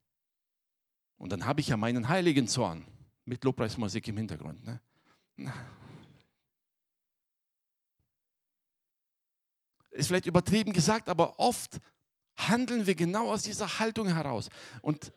Und 1.17 1.31
dann 1.31 1.45
habe 1.45 1.61
ich 1.61 1.67
ja 1.67 1.77
meinen 1.77 2.09
heiligen 2.09 2.47
Zorn 2.47 2.85
mit 3.25 3.43
Lobpreismusik 3.43 4.07
im 4.07 4.17
Hintergrund. 4.17 4.63
Ne? 4.65 4.79
Ist 9.91 10.07
vielleicht 10.07 10.27
übertrieben 10.27 10.73
gesagt, 10.73 11.09
aber 11.09 11.39
oft 11.39 11.79
handeln 12.35 12.85
wir 12.85 12.95
genau 12.95 13.31
aus 13.31 13.43
dieser 13.43 13.79
Haltung 13.79 14.07
heraus. 14.07 14.49
Und 14.81 15.11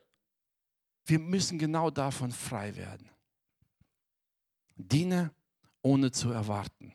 wir 1.05 1.19
müssen 1.19 1.59
genau 1.59 1.91
davon 1.91 2.33
frei 2.33 2.77
werden. 2.77 3.09
Diene 4.89 5.33
ohne 5.83 6.11
zu 6.11 6.31
erwarten. 6.31 6.93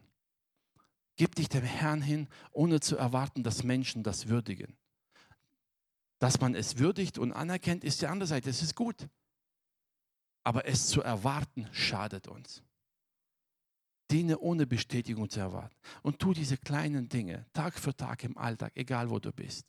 Gib 1.15 1.35
dich 1.35 1.49
dem 1.49 1.63
Herrn 1.63 2.01
hin, 2.01 2.27
ohne 2.51 2.79
zu 2.79 2.97
erwarten, 2.97 3.43
dass 3.43 3.63
Menschen 3.63 4.03
das 4.03 4.27
würdigen. 4.27 4.75
Dass 6.19 6.39
man 6.39 6.55
es 6.55 6.77
würdigt 6.77 7.17
und 7.17 7.31
anerkennt, 7.31 7.83
ist 7.83 8.01
die 8.01 8.07
andere 8.07 8.27
Seite. 8.27 8.49
Es 8.49 8.61
ist 8.61 8.75
gut. 8.75 9.07
Aber 10.43 10.65
es 10.67 10.87
zu 10.87 11.01
erwarten, 11.01 11.67
schadet 11.71 12.27
uns. 12.27 12.63
Diene 14.11 14.37
ohne 14.39 14.67
Bestätigung 14.67 15.29
zu 15.29 15.39
erwarten. 15.39 15.75
Und 16.03 16.19
tu 16.19 16.33
diese 16.33 16.57
kleinen 16.57 17.09
Dinge 17.09 17.45
Tag 17.53 17.79
für 17.79 17.95
Tag 17.95 18.23
im 18.23 18.37
Alltag, 18.37 18.73
egal 18.75 19.09
wo 19.09 19.19
du 19.19 19.31
bist. 19.31 19.65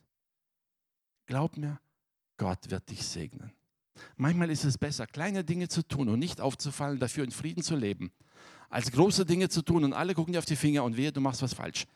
Glaub 1.26 1.56
mir, 1.56 1.80
Gott 2.36 2.70
wird 2.70 2.90
dich 2.90 3.04
segnen. 3.06 3.52
Manchmal 4.16 4.50
ist 4.50 4.64
es 4.64 4.78
besser, 4.78 5.06
kleine 5.06 5.44
Dinge 5.44 5.68
zu 5.68 5.82
tun 5.82 6.08
und 6.08 6.18
nicht 6.18 6.40
aufzufallen, 6.40 6.98
dafür 6.98 7.24
in 7.24 7.30
Frieden 7.30 7.62
zu 7.62 7.76
leben, 7.76 8.12
als 8.68 8.90
große 8.90 9.26
Dinge 9.26 9.48
zu 9.48 9.62
tun 9.62 9.84
und 9.84 9.92
alle 9.92 10.14
gucken 10.14 10.32
dir 10.32 10.38
auf 10.38 10.44
die 10.44 10.56
Finger 10.56 10.84
und 10.84 10.96
wehe, 10.96 11.12
du 11.12 11.20
machst 11.20 11.42
was 11.42 11.54
falsch. 11.54 11.86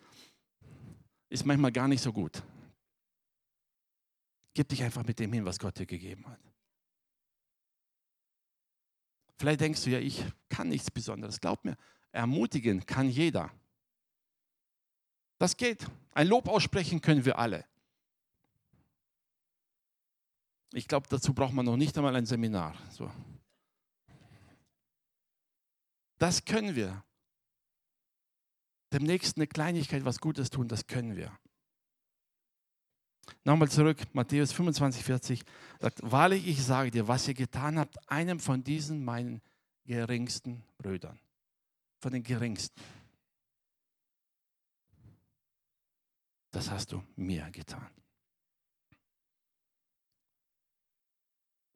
Ist 1.28 1.46
manchmal 1.46 1.72
gar 1.72 1.88
nicht 1.88 2.02
so 2.02 2.12
gut. 2.12 2.42
Gib 4.54 4.68
dich 4.68 4.82
einfach 4.82 5.04
mit 5.04 5.18
dem 5.18 5.32
hin, 5.32 5.44
was 5.44 5.58
Gott 5.58 5.78
dir 5.78 5.86
gegeben 5.86 6.26
hat. 6.26 6.40
Vielleicht 9.36 9.60
denkst 9.60 9.84
du 9.84 9.90
ja, 9.90 9.98
ich 9.98 10.22
kann 10.48 10.68
nichts 10.68 10.90
Besonderes. 10.90 11.40
Glaub 11.40 11.64
mir, 11.64 11.76
ermutigen 12.12 12.84
kann 12.84 13.08
jeder. 13.08 13.50
Das 15.38 15.56
geht. 15.56 15.86
Ein 16.12 16.26
Lob 16.26 16.48
aussprechen 16.48 17.00
können 17.00 17.24
wir 17.24 17.38
alle. 17.38 17.64
Ich 20.72 20.86
glaube, 20.86 21.08
dazu 21.08 21.34
braucht 21.34 21.52
man 21.52 21.66
noch 21.66 21.76
nicht 21.76 21.96
einmal 21.96 22.14
ein 22.14 22.26
Seminar. 22.26 22.76
So. 22.90 23.10
Das 26.18 26.44
können 26.44 26.76
wir. 26.76 27.02
Dem 28.92 29.04
Nächsten 29.04 29.40
eine 29.40 29.46
Kleinigkeit, 29.46 30.04
was 30.04 30.20
Gutes 30.20 30.50
tun, 30.50 30.68
das 30.68 30.86
können 30.86 31.16
wir. 31.16 31.36
Nochmal 33.44 33.70
zurück, 33.70 33.98
Matthäus 34.12 34.52
25, 34.52 35.04
40 35.04 35.44
sagt, 35.80 36.00
wahrlich, 36.02 36.46
ich 36.46 36.62
sage 36.62 36.90
dir, 36.90 37.08
was 37.08 37.26
ihr 37.28 37.34
getan 37.34 37.78
habt, 37.78 38.10
einem 38.10 38.40
von 38.40 38.62
diesen 38.62 39.04
meinen 39.04 39.40
geringsten 39.84 40.62
Brüdern, 40.78 41.18
von 42.00 42.12
den 42.12 42.22
geringsten, 42.22 42.80
das 46.50 46.70
hast 46.70 46.92
du 46.92 47.02
mir 47.16 47.48
getan. 47.50 47.88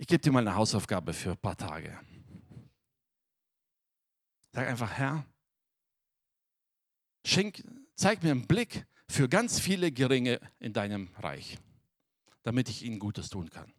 Ich 0.05 0.09
gebe 0.09 0.21
dir 0.21 0.33
mal 0.33 0.41
eine 0.41 0.55
Hausaufgabe 0.55 1.15
für 1.15 1.31
ein 1.31 1.39
paar 1.39 1.57
Tage. 1.57 1.99
Sag 4.53 4.69
einfach, 4.69 4.93
Herr, 4.93 5.25
schenk, 7.25 7.65
zeig 7.95 8.23
mir 8.23 8.33
einen 8.33 8.47
Blick 8.47 8.87
für 9.09 9.31
ganz 9.31 9.59
viele 9.61 9.91
Geringe 9.91 10.43
in 10.59 10.75
deinem 10.75 11.09
Reich, 11.17 11.57
damit 12.43 12.69
ich 12.69 12.83
ihnen 12.83 12.99
Gutes 12.99 13.31
tun 13.31 13.49
kann. 13.49 13.73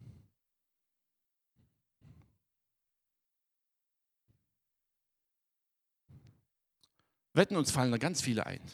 Wetten, 7.34 7.54
uns 7.54 7.70
fallen 7.70 7.92
da 7.92 7.98
ganz 7.98 8.20
viele 8.20 8.46
ein. 8.46 8.68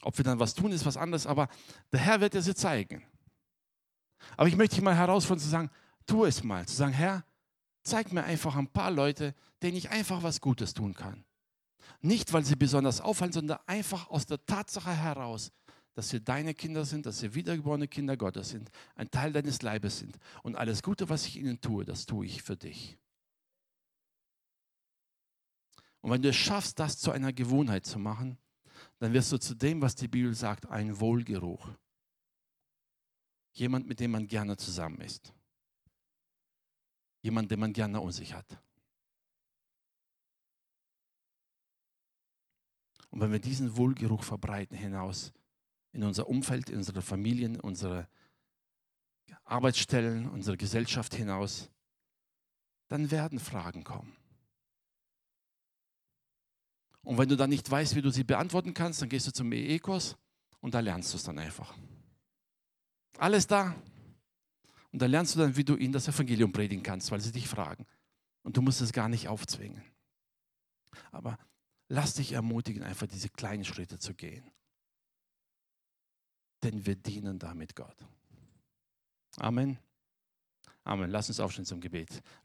Ob 0.00 0.16
wir 0.16 0.24
dann 0.24 0.40
was 0.40 0.54
tun, 0.54 0.72
ist 0.72 0.86
was 0.86 0.96
anderes, 0.96 1.26
aber 1.26 1.50
der 1.92 2.00
Herr 2.00 2.22
wird 2.22 2.34
es 2.34 2.46
dir 2.46 2.54
zeigen. 2.56 3.06
Aber 4.36 4.48
ich 4.48 4.56
möchte 4.56 4.76
dich 4.76 4.84
mal 4.84 4.96
herausfordern 4.96 5.42
zu 5.42 5.48
sagen, 5.48 5.70
tu 6.06 6.24
es 6.24 6.42
mal, 6.42 6.66
zu 6.66 6.74
sagen, 6.74 6.92
Herr, 6.92 7.24
Zeig 7.82 8.12
mir 8.12 8.22
einfach 8.22 8.56
ein 8.56 8.68
paar 8.68 8.90
Leute, 8.90 9.34
denen 9.62 9.76
ich 9.76 9.90
einfach 9.90 10.22
was 10.22 10.40
Gutes 10.40 10.74
tun 10.74 10.94
kann. 10.94 11.24
Nicht, 12.00 12.32
weil 12.32 12.44
sie 12.44 12.56
besonders 12.56 13.00
auffallen, 13.00 13.32
sondern 13.32 13.58
einfach 13.66 14.08
aus 14.08 14.26
der 14.26 14.44
Tatsache 14.44 14.92
heraus, 14.92 15.52
dass 15.94 16.08
sie 16.08 16.20
deine 16.20 16.54
Kinder 16.54 16.84
sind, 16.84 17.06
dass 17.06 17.18
sie 17.18 17.34
wiedergeborene 17.34 17.88
Kinder 17.88 18.16
Gottes 18.16 18.50
sind, 18.50 18.70
ein 18.94 19.10
Teil 19.10 19.32
deines 19.32 19.62
Leibes 19.62 19.98
sind. 19.98 20.18
Und 20.42 20.56
alles 20.56 20.82
Gute, 20.82 21.08
was 21.08 21.26
ich 21.26 21.36
ihnen 21.36 21.60
tue, 21.60 21.84
das 21.84 22.06
tue 22.06 22.24
ich 22.24 22.42
für 22.42 22.56
dich. 22.56 22.98
Und 26.00 26.10
wenn 26.10 26.22
du 26.22 26.30
es 26.30 26.36
schaffst, 26.36 26.78
das 26.78 26.98
zu 26.98 27.10
einer 27.10 27.32
Gewohnheit 27.32 27.84
zu 27.84 27.98
machen, 27.98 28.38
dann 28.98 29.12
wirst 29.12 29.30
du 29.32 29.38
zu 29.38 29.54
dem, 29.54 29.82
was 29.82 29.94
die 29.94 30.08
Bibel 30.08 30.34
sagt, 30.34 30.66
ein 30.66 30.98
Wohlgeruch. 30.98 31.68
Jemand, 33.52 33.86
mit 33.86 34.00
dem 34.00 34.12
man 34.12 34.26
gerne 34.26 34.56
zusammen 34.56 35.00
ist. 35.00 35.32
Jemand, 37.20 37.50
den 37.50 37.60
man 37.60 37.72
gerne 37.72 38.00
um 38.00 38.10
sich 38.10 38.34
hat. 38.34 38.58
Und 43.10 43.20
wenn 43.20 43.30
wir 43.30 43.40
diesen 43.40 43.76
Wohlgeruch 43.76 44.24
verbreiten 44.24 44.76
hinaus 44.76 45.32
in 45.92 46.02
unser 46.02 46.28
Umfeld, 46.28 46.70
in 46.70 46.78
unsere 46.78 47.02
Familien, 47.02 47.60
unsere 47.60 48.08
Arbeitsstellen, 49.44 50.30
unsere 50.30 50.56
Gesellschaft 50.56 51.14
hinaus, 51.14 51.70
dann 52.88 53.10
werden 53.10 53.38
Fragen 53.38 53.84
kommen. 53.84 54.16
Und 57.02 57.18
wenn 57.18 57.28
du 57.28 57.36
dann 57.36 57.50
nicht 57.50 57.70
weißt, 57.70 57.94
wie 57.96 58.02
du 58.02 58.10
sie 58.10 58.24
beantworten 58.24 58.74
kannst, 58.74 59.02
dann 59.02 59.08
gehst 59.08 59.26
du 59.26 59.32
zum 59.32 59.52
EE-Kurs 59.52 60.16
und 60.60 60.72
da 60.72 60.80
lernst 60.80 61.12
du 61.12 61.16
es 61.16 61.24
dann 61.24 61.38
einfach. 61.38 61.74
Alles 63.18 63.46
da. 63.46 63.74
Und 64.92 65.00
dann 65.00 65.10
lernst 65.10 65.34
du 65.34 65.38
dann, 65.38 65.56
wie 65.56 65.64
du 65.64 65.76
ihnen 65.76 65.92
das 65.92 66.08
Evangelium 66.08 66.52
predigen 66.52 66.82
kannst, 66.82 67.10
weil 67.10 67.20
sie 67.20 67.32
dich 67.32 67.48
fragen. 67.48 67.86
Und 68.42 68.56
du 68.56 68.62
musst 68.62 68.80
es 68.80 68.92
gar 68.92 69.08
nicht 69.08 69.28
aufzwingen. 69.28 69.82
Aber 71.10 71.38
lass 71.88 72.14
dich 72.14 72.32
ermutigen, 72.32 72.82
einfach 72.82 73.06
diese 73.06 73.30
kleinen 73.30 73.64
Schritte 73.64 73.98
zu 73.98 74.14
gehen. 74.14 74.50
Denn 76.62 76.84
wir 76.84 76.96
dienen 76.96 77.38
damit 77.38 77.74
Gott. 77.74 77.96
Amen. 79.36 79.78
Amen. 80.84 81.10
Lass 81.10 81.28
uns 81.28 81.40
aufstehen 81.40 81.64
zum 81.64 81.80
Gebet. 81.80 82.22